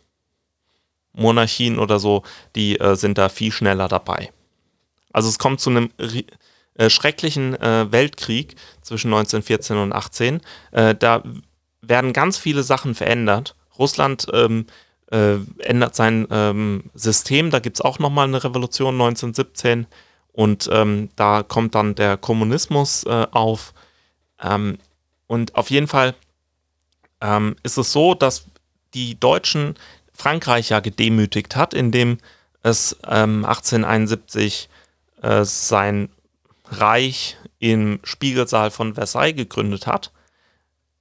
[1.13, 2.23] Monarchien oder so,
[2.55, 4.33] die äh, sind da viel schneller dabei.
[5.13, 5.91] Also es kommt zu einem
[6.77, 10.41] äh, schrecklichen äh, Weltkrieg zwischen 1914 und 18.
[10.73, 11.23] Äh, da
[11.81, 13.55] werden ganz viele Sachen verändert.
[13.79, 14.67] Russland ähm,
[15.11, 19.87] äh, ändert sein ähm, System, da gibt es auch nochmal eine Revolution 1917
[20.33, 23.73] und ähm, da kommt dann der Kommunismus auf.
[24.43, 24.79] Ähm,
[25.27, 26.15] und auf jeden Fall
[27.21, 28.47] ähm, ist es so, dass
[28.95, 29.77] die Deutschen
[30.13, 32.19] Frankreich ja gedemütigt hat, indem
[32.63, 34.69] es ähm, 1871
[35.23, 36.09] äh, sein
[36.69, 40.13] Reich im Spiegelsaal von Versailles gegründet hat.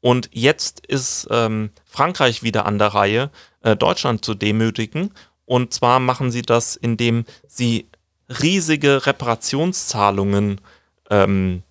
[0.02, 5.12] Und jetzt ist ähm, Frankreich wieder an der Reihe, äh, Deutschland zu demütigen.
[5.46, 7.88] Und zwar machen sie das, indem sie
[8.30, 10.62] riesige Reparationszahlungen
[11.10, 11.64] ähm,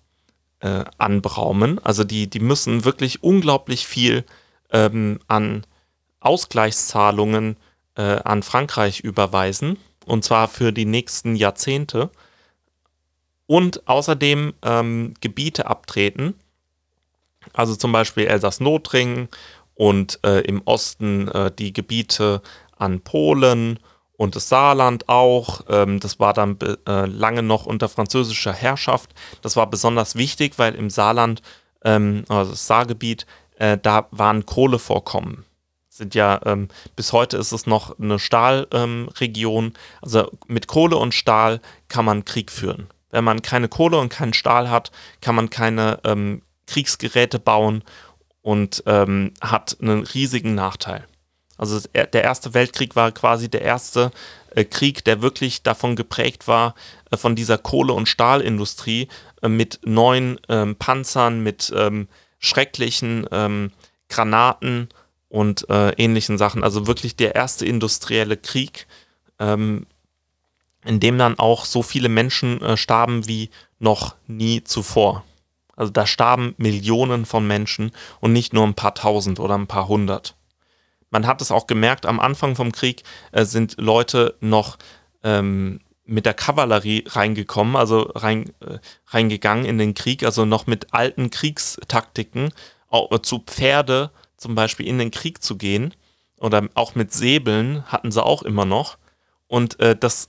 [0.59, 1.79] äh, anberaumen.
[1.83, 4.25] Also die, die müssen wirklich unglaublich viel
[4.71, 5.65] ähm, an
[6.19, 7.57] Ausgleichszahlungen
[7.95, 9.77] äh, an Frankreich überweisen.
[10.05, 12.09] Und zwar für die nächsten Jahrzehnte.
[13.47, 16.33] Und außerdem ähm, Gebiete abtreten.
[17.53, 19.29] Also zum Beispiel Elsass-Lothringen
[19.75, 22.41] und äh, im Osten äh, die Gebiete
[22.77, 23.79] an Polen
[24.17, 25.61] und das Saarland auch.
[25.69, 29.13] Ähm, das war dann äh, lange noch unter französischer Herrschaft.
[29.41, 31.41] Das war besonders wichtig, weil im Saarland,
[31.83, 33.25] ähm, also das Saargebiet,
[33.57, 35.45] äh, da waren Kohlevorkommen.
[35.89, 39.73] Sind ja, ähm, bis heute ist es noch eine Stahlregion.
[40.01, 42.87] also mit Kohle und Stahl kann man Krieg führen.
[43.15, 44.91] Wenn man keine Kohle und keinen Stahl hat,
[45.21, 47.81] kann man keine ähm, Kriegsgeräte bauen
[48.41, 51.05] und ähm, hat einen riesigen Nachteil.
[51.57, 54.11] Also der Erste Weltkrieg war quasi der erste
[54.53, 56.75] äh, Krieg, der wirklich davon geprägt war,
[57.09, 59.07] äh, von dieser Kohle- und Stahlindustrie
[59.41, 62.09] äh, mit neuen ähm, Panzern, mit ähm,
[62.39, 63.71] schrecklichen ähm,
[64.09, 64.89] Granaten
[65.29, 66.65] und äh, ähnlichen Sachen.
[66.65, 68.85] Also wirklich der erste industrielle Krieg,
[69.39, 69.85] ähm,
[70.85, 75.23] in dem dann auch so viele Menschen äh, starben wie noch nie zuvor.
[75.75, 79.87] Also da starben Millionen von Menschen und nicht nur ein paar tausend oder ein paar
[79.87, 80.35] hundert
[81.15, 84.77] man hat es auch gemerkt, am Anfang vom Krieg äh, sind Leute noch
[85.23, 90.93] ähm, mit der Kavallerie reingekommen, also rein, äh, reingegangen in den Krieg, also noch mit
[90.93, 92.51] alten Kriegstaktiken,
[92.89, 95.93] auch, äh, zu Pferde zum Beispiel in den Krieg zu gehen
[96.37, 98.97] oder auch mit Säbeln hatten sie auch immer noch.
[99.47, 100.27] Und äh, das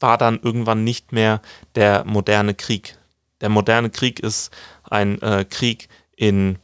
[0.00, 1.40] war dann irgendwann nicht mehr
[1.74, 2.98] der moderne Krieg.
[3.40, 4.50] Der moderne Krieg ist
[4.84, 6.58] ein äh, Krieg in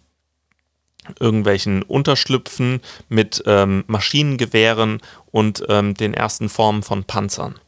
[1.18, 7.59] irgendwelchen Unterschlüpfen mit ähm, Maschinengewehren und ähm, den ersten Formen von Panzern.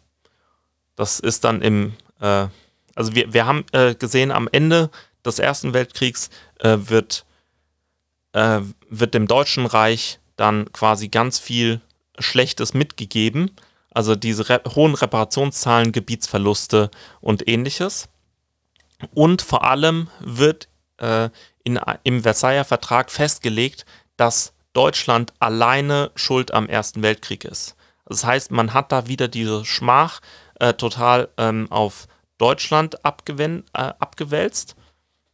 [0.96, 2.46] Das ist dann im, äh,
[2.94, 4.90] also wir, wir haben äh, gesehen, am Ende
[5.24, 7.24] des Ersten Weltkriegs äh, wird,
[8.32, 11.80] äh, wird dem Deutschen Reich dann quasi ganz viel
[12.18, 13.50] Schlechtes mitgegeben.
[13.94, 16.90] Also diese Re hohen Reparationszahlen, Gebietsverluste
[17.20, 18.08] und ähnliches.
[19.14, 20.68] Und vor allem wird
[20.98, 21.30] äh,
[21.62, 23.86] in, im Versailler Vertrag festgelegt,
[24.16, 27.76] dass Deutschland alleine schuld am Ersten Weltkrieg ist.
[28.06, 30.20] Das heißt, man hat da wieder diese Schmach
[30.60, 32.06] äh, total ähm, auf
[32.38, 34.76] Deutschland äh, abgewälzt.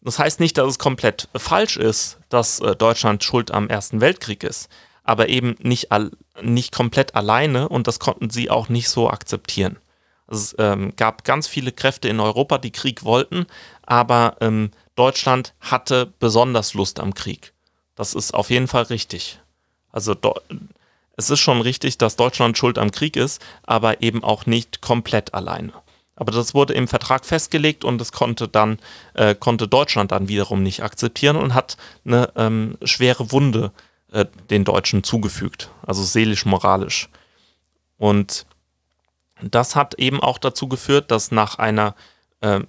[0.02, 4.44] Das heißt nicht, dass es komplett falsch ist, dass äh, Deutschland schuld am Ersten Weltkrieg
[4.44, 4.68] ist,
[5.02, 5.90] aber eben nicht,
[6.42, 9.78] nicht komplett alleine und das konnten sie auch nicht so akzeptieren.
[10.28, 13.46] Es ähm, gab ganz viele Kräfte in Europa, die Krieg wollten,
[13.82, 17.52] aber ähm, Deutschland hatte besonders Lust am Krieg.
[17.96, 19.40] Das ist auf jeden Fall richtig.
[19.90, 20.14] Also
[21.16, 25.34] es ist schon richtig, dass Deutschland schuld am Krieg ist, aber eben auch nicht komplett
[25.34, 25.72] alleine.
[26.14, 28.78] Aber das wurde im Vertrag festgelegt und das konnte dann
[29.14, 33.89] äh, konnte Deutschland dann wiederum nicht akzeptieren und hat eine ähm, schwere Wunde äh,
[34.50, 37.08] den Deutschen zugefügt, also seelisch-moralisch.
[37.96, 38.46] Und
[39.42, 41.94] das hat eben auch dazu geführt, dass nach einer
[42.40, 42.60] äh,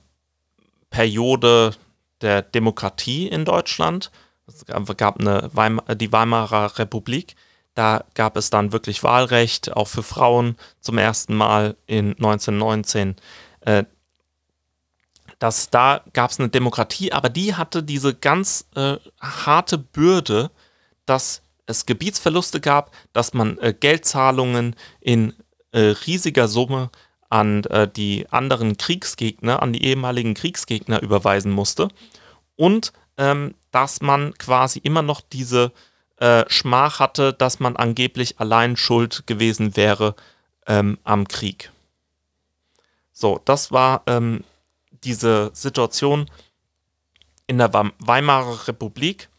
[0.90, 1.74] Periode
[2.22, 4.12] der Demokratie in Deutschland.
[4.46, 4.66] Es
[4.98, 7.36] gab eine Weimar, die Weimarer Republik.
[7.74, 13.16] Da gab es dann wirklich Wahlrecht, auch für Frauen zum ersten Mal in 1919.
[13.62, 13.86] Äh,
[15.40, 20.52] das, da gab es eine Demokratie, aber die hatte diese ganz äh, harte Bürde,
[21.06, 25.34] dass es Gebietsverluste gab, dass man äh, Geldzahlungen in
[25.72, 26.90] äh, riesiger Summe
[27.30, 31.88] an äh, die anderen Kriegsgegner, an die ehemaligen Kriegsgegner überweisen musste
[32.56, 35.72] und ähm, dass man quasi immer noch diese
[36.18, 40.16] äh, Schmach hatte, dass man angeblich allein schuld gewesen wäre
[40.68, 41.72] ähm, am Krieg.
[43.12, 44.44] So, das war ähm,
[45.04, 46.30] diese Situation
[47.48, 49.30] in der Weimarer Republik.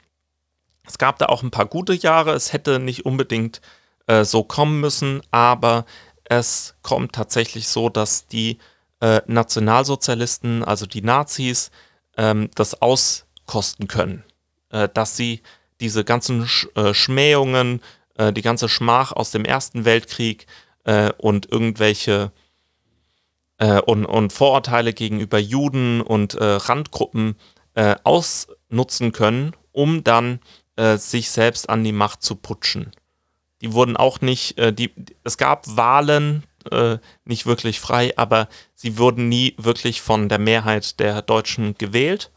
[0.86, 2.32] Es gab da auch ein paar gute Jahre.
[2.32, 3.60] Es hätte nicht unbedingt
[4.06, 5.84] äh, so kommen müssen, aber
[6.24, 8.58] es kommt tatsächlich so, dass die
[9.00, 11.70] äh, Nationalsozialisten, also die Nazis,
[12.16, 14.24] ähm, das auskosten können.
[14.70, 15.42] Äh, dass sie
[15.80, 17.80] diese ganzen Sch äh, Schmähungen,
[18.16, 20.46] äh, die ganze Schmach aus dem Ersten Weltkrieg
[20.84, 22.32] äh, und irgendwelche
[23.86, 27.36] und, und, Vorurteile gegenüber Juden und Randgruppen
[28.02, 30.40] ausnutzen können, um dann
[30.74, 32.92] sich selbst an die Macht zu putschen
[33.62, 34.92] die wurden auch nicht, äh, die,
[35.24, 41.00] es gab Wahlen, äh, nicht wirklich frei, aber sie wurden nie wirklich von der Mehrheit
[41.00, 42.30] der Deutschen gewählt.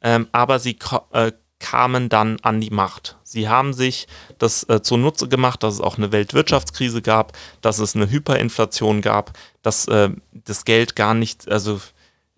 [0.00, 0.78] Ähm, aber sie
[1.12, 3.16] äh, kamen dann an die Macht.
[3.22, 4.06] Sie haben sich
[4.38, 9.32] das äh, zunutze gemacht, dass es auch eine Weltwirtschaftskrise gab, dass es eine Hyperinflation gab,
[9.62, 11.80] dass äh, das Geld gar nicht, also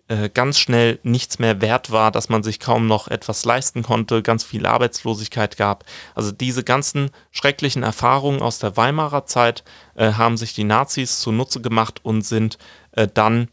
[0.09, 4.23] äh, ganz schnell nichts mehr wert war, dass man sich kaum noch etwas leisten konnte,
[4.23, 5.83] ganz viel Arbeitslosigkeit gab.
[6.15, 11.59] Also diese ganzen schrecklichen Erfahrungen aus der Weimarer Zeit äh, haben sich die Nazis zunutze
[11.61, 12.57] gemacht und sind
[12.93, 13.49] äh, dann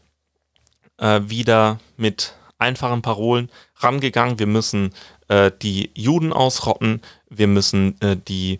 [0.97, 4.39] äh, wieder mit einfachen Parolen rangegangen.
[4.39, 4.93] Wir müssen
[5.27, 7.97] äh, die Juden ausrotten, wir müssen
[8.27, 8.59] die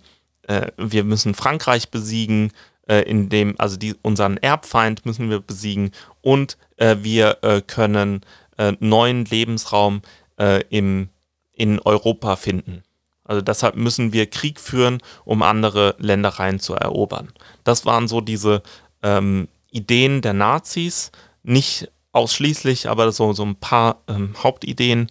[0.78, 2.52] wir müssen Frankreich besiegen,
[2.88, 8.22] in dem, also die, unseren Erbfeind müssen wir besiegen und äh, wir äh, können
[8.58, 10.02] äh, neuen Lebensraum
[10.38, 11.10] äh, im,
[11.54, 12.84] in Europa finden.
[13.24, 17.30] Also deshalb müssen wir Krieg führen, um andere Ländereien zu erobern.
[17.64, 18.62] Das waren so diese
[19.02, 21.12] ähm, Ideen der Nazis,
[21.42, 25.10] nicht ausschließlich, aber so, so ein paar ähm, Hauptideen.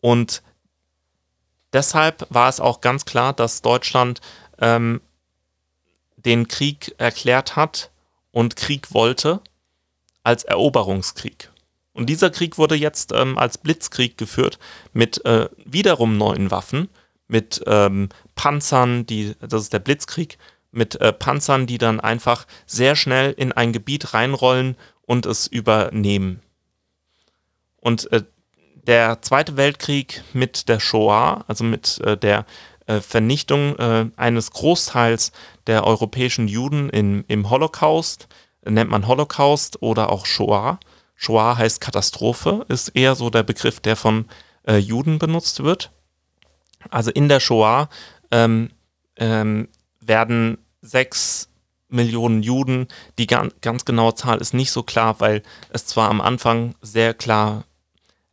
[0.00, 0.42] Und
[1.72, 4.20] deshalb war es auch ganz klar, dass Deutschland
[4.60, 5.00] ähm,
[6.26, 7.90] den Krieg erklärt hat
[8.32, 9.40] und Krieg wollte
[10.22, 11.50] als Eroberungskrieg.
[11.94, 14.58] Und dieser Krieg wurde jetzt ähm, als Blitzkrieg geführt
[14.92, 16.90] mit äh, wiederum neuen Waffen,
[17.28, 20.36] mit ähm, Panzern, die, das ist der Blitzkrieg,
[20.72, 26.42] mit äh, Panzern, die dann einfach sehr schnell in ein Gebiet reinrollen und es übernehmen.
[27.80, 28.24] Und äh,
[28.86, 32.44] der Zweite Weltkrieg mit der Shoah, also mit äh, der
[33.00, 35.32] Vernichtung äh, eines Großteils
[35.66, 38.28] der europäischen Juden in, im Holocaust,
[38.64, 40.78] nennt man Holocaust oder auch Shoah.
[41.16, 44.26] Shoah heißt Katastrophe, ist eher so der Begriff, der von
[44.66, 45.90] äh, Juden benutzt wird.
[46.90, 47.88] Also in der Shoah
[48.30, 48.70] ähm,
[49.16, 49.68] ähm,
[50.00, 51.48] werden sechs
[51.88, 56.20] Millionen Juden, die ganz, ganz genaue Zahl ist nicht so klar, weil es zwar am
[56.20, 57.64] Anfang sehr klar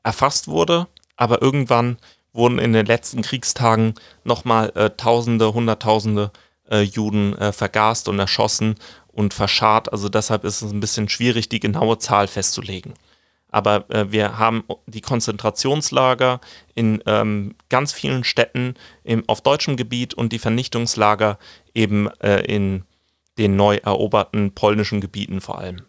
[0.04, 1.98] erfasst wurde, aber irgendwann
[2.34, 6.32] wurden in den letzten Kriegstagen nochmal äh, Tausende, Hunderttausende
[6.70, 8.76] äh, Juden äh, vergast und erschossen
[9.08, 9.92] und verscharrt.
[9.92, 12.94] Also deshalb ist es ein bisschen schwierig, die genaue Zahl festzulegen.
[13.50, 16.42] Aber äh, wir haben die Konzentrationslager
[16.74, 18.74] in ähm, ganz vielen Städten
[19.04, 21.38] im, auf deutschem Gebiet und die Vernichtungslager
[21.76, 22.84] eben äh, in
[23.38, 25.84] den neu eroberten polnischen Gebieten vor allem.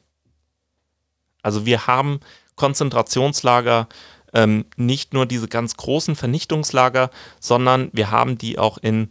[1.42, 2.20] Also wir haben
[2.56, 3.88] Konzentrationslager,
[4.34, 7.10] ähm, nicht nur diese ganz großen Vernichtungslager,
[7.40, 9.08] sondern wir haben die auch in,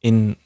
[0.00, 0.36] in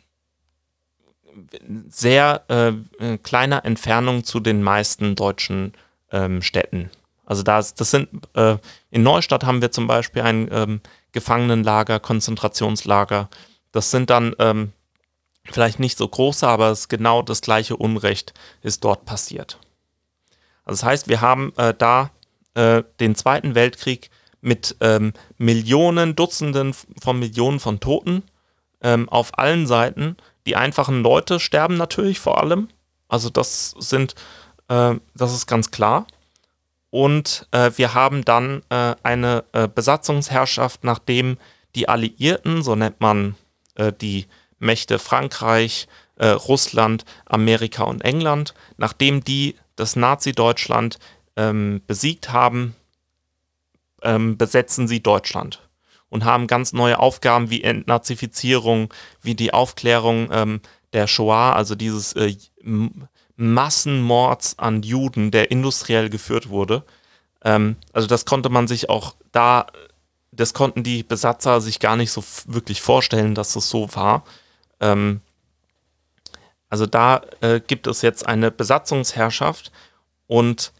[1.89, 5.72] sehr äh, kleiner Entfernung zu den meisten deutschen
[6.11, 6.91] ähm, Städten.
[7.24, 8.57] Also das, das sind, äh,
[8.91, 10.80] in Neustadt haben wir zum Beispiel ein ähm,
[11.12, 13.28] Gefangenenlager, Konzentrationslager.
[13.70, 14.72] Das sind dann ähm,
[15.51, 19.59] vielleicht nicht so große, aber es genau das gleiche Unrecht ist dort passiert.
[20.64, 22.11] Also das heißt, wir haben äh, da
[22.55, 28.24] äh, den Zweiten Weltkrieg mit ähm, Millionen, Dutzenden von Millionen von Toten
[28.82, 30.16] ähm, auf allen Seiten.
[30.46, 32.68] Die einfachen Leute sterben natürlich vor allem.
[33.09, 34.14] Also das sind,
[34.68, 36.07] äh, das ist ganz klar.
[36.90, 41.38] Und äh, wir haben dann äh, eine äh, Besatzungsherrschaft, nachdem
[41.74, 43.36] die Alliierten, so nennt man
[43.76, 44.26] äh, die
[44.59, 45.88] Mächte Frankreich,
[46.20, 51.00] Russland, Amerika und England, nachdem die das Nazi-Deutschland
[51.37, 52.74] ähm, besiegt haben,
[54.03, 55.68] ähm, besetzen sie Deutschland
[56.09, 60.61] und haben ganz neue Aufgaben wie Entnazifizierung, wie die Aufklärung ähm,
[60.93, 62.37] der Shoah, also dieses äh,
[63.37, 66.85] Massenmords an Juden, der industriell geführt wurde.
[67.45, 69.66] Ähm, also das konnte man sich auch da,
[70.33, 74.24] das konnten die Besatzer sich gar nicht so wirklich vorstellen, dass das so war.
[74.80, 75.22] Ähm,
[76.68, 79.72] also da äh, gibt es jetzt eine Besatzungsherrschaft
[80.26, 80.72] und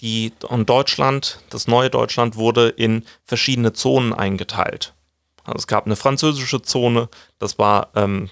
[0.00, 4.94] die und Deutschland, das neue Deutschland wurde in verschiedene Zonen eingeteilt.
[5.44, 8.30] Also es gab eine französische Zone, das war ähm,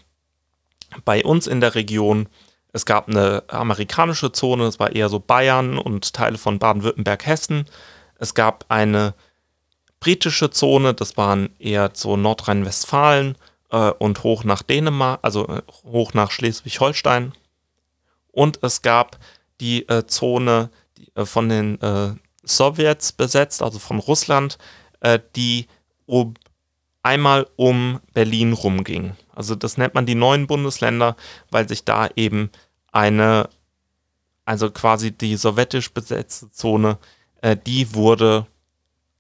[1.05, 2.27] bei uns in der Region
[2.73, 7.67] es gab eine amerikanische Zone, das war eher so Bayern und Teile von Baden-Württemberg, Hessen.
[8.17, 9.15] Es gab eine
[9.99, 13.37] britische Zone, das waren eher so Nordrhein-Westfalen
[13.71, 17.33] äh, und hoch nach Dänemark, also äh, hoch nach Schleswig-Holstein.
[18.31, 19.19] Und es gab
[19.61, 20.80] die äh, Zone äh,
[21.17, 24.59] von den äh, Sowjets besetzt, also von Russland,
[25.01, 25.67] äh, die
[26.07, 26.35] um,
[27.03, 29.17] einmal um Berlin rumging.
[29.35, 31.17] Also das nennt man die neuen Bundesländer,
[31.51, 32.51] weil sich da eben
[32.93, 33.49] eine,
[34.45, 36.99] also quasi die sowjetisch besetzte Zone,
[37.43, 38.47] äh, die wurde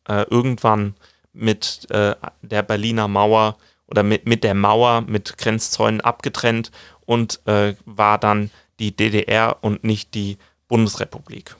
[0.08, 0.94] äh, irgendwann
[1.32, 6.70] mit äh, der Berliner Mauer oder mit, mit der Mauer mit Grenzzäunen abgetrennt
[7.06, 10.38] und äh, war dann die DDR und nicht die
[10.68, 11.56] Bundesrepublik.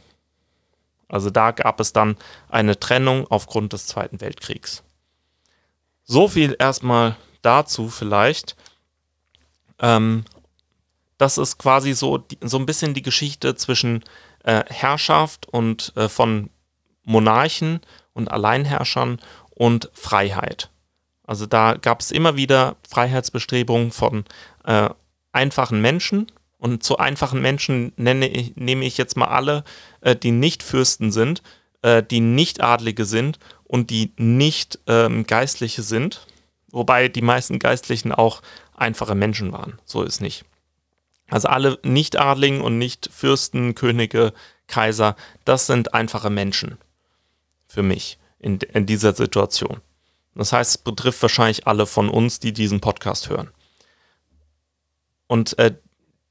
[1.11, 2.17] Also da gab es dann
[2.49, 4.83] eine Trennung aufgrund des Zweiten Weltkriegs.
[6.05, 8.57] So viel erstmal dazu vielleicht.
[9.79, 10.25] Ähm,
[11.19, 14.05] das ist quasi so, so ein bisschen die Geschichte zwischen
[14.45, 16.51] äh, Herrschaft und äh, von
[17.05, 17.81] Monarchen
[18.13, 20.71] und Alleinherrschern und Freiheit.
[21.25, 24.25] Also da gab es immer wieder Freiheitsbestrebungen von
[24.65, 24.89] äh,
[25.33, 26.31] einfachen Menschen.
[26.61, 29.65] Und zu einfachen Menschen nenne ich, nehme ich jetzt mal alle,
[30.03, 31.43] äh, die nicht Fürsten sind,
[31.81, 36.27] äh, die nicht Adlige sind und die nicht ähm, Geistliche sind.
[36.71, 38.43] Wobei die meisten Geistlichen auch
[38.77, 39.79] einfache Menschen waren.
[39.87, 40.45] So ist nicht.
[41.31, 44.35] Also alle Nicht-Adligen und Nicht-Fürsten, Könige,
[44.67, 46.77] Kaiser, das sind einfache Menschen.
[47.69, 49.81] Für mich in, in dieser Situation.
[50.35, 53.51] Das heißt, es betrifft wahrscheinlich alle von uns, die diesen Podcast hören.
[55.27, 55.75] Und äh,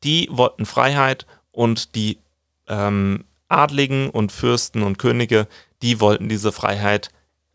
[0.03, 2.19] die wollten Freiheit und die
[2.67, 5.47] ähm, Adligen und Fürsten und Könige,
[5.81, 7.09] die wollten diese Freiheit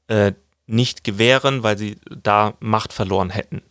[0.09, 0.33] äh,
[0.67, 3.63] nicht gewähren, weil sie da Macht verloren hätten.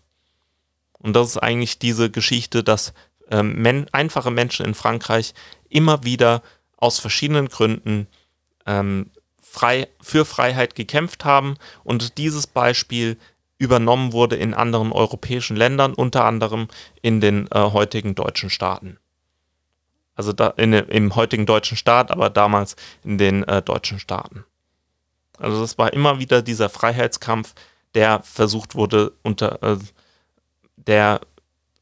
[0.99, 2.93] Und das ist eigentlich diese Geschichte, dass
[3.29, 5.33] ähm, men einfache Menschen in Frankreich
[5.69, 6.41] immer wieder
[6.77, 8.07] aus verschiedenen Gründen
[8.65, 9.11] ähm,
[9.41, 13.17] frei, für Freiheit gekämpft haben und dieses Beispiel
[13.63, 16.67] übernommen wurde in anderen europäischen Ländern, unter anderem
[17.01, 18.97] in den äh, heutigen deutschen Staaten.
[20.15, 24.45] Also da in, im heutigen deutschen Staat, aber damals in den äh, deutschen Staaten.
[25.39, 27.55] Also das war immer wieder dieser Freiheitskampf,
[27.95, 29.77] der versucht wurde unter, äh,
[30.75, 31.21] der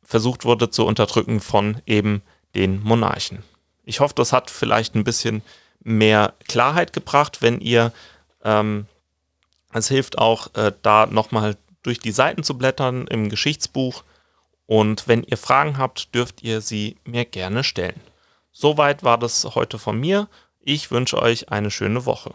[0.03, 2.21] versucht wurde zu unterdrücken von eben
[2.55, 3.43] den Monarchen.
[3.83, 5.41] Ich hoffe, das hat vielleicht ein bisschen
[5.83, 7.91] mehr Klarheit gebracht, wenn ihr,
[8.43, 8.85] ähm,
[9.73, 14.03] es hilft auch, äh, da nochmal durch die Seiten zu blättern im Geschichtsbuch
[14.65, 17.99] Und wenn ihr Fragen habt, dürft ihr sie mir gerne stellen.
[18.51, 20.27] Soweit war das heute von mir.
[20.59, 22.33] Ich wünsche euch eine schöne Woche.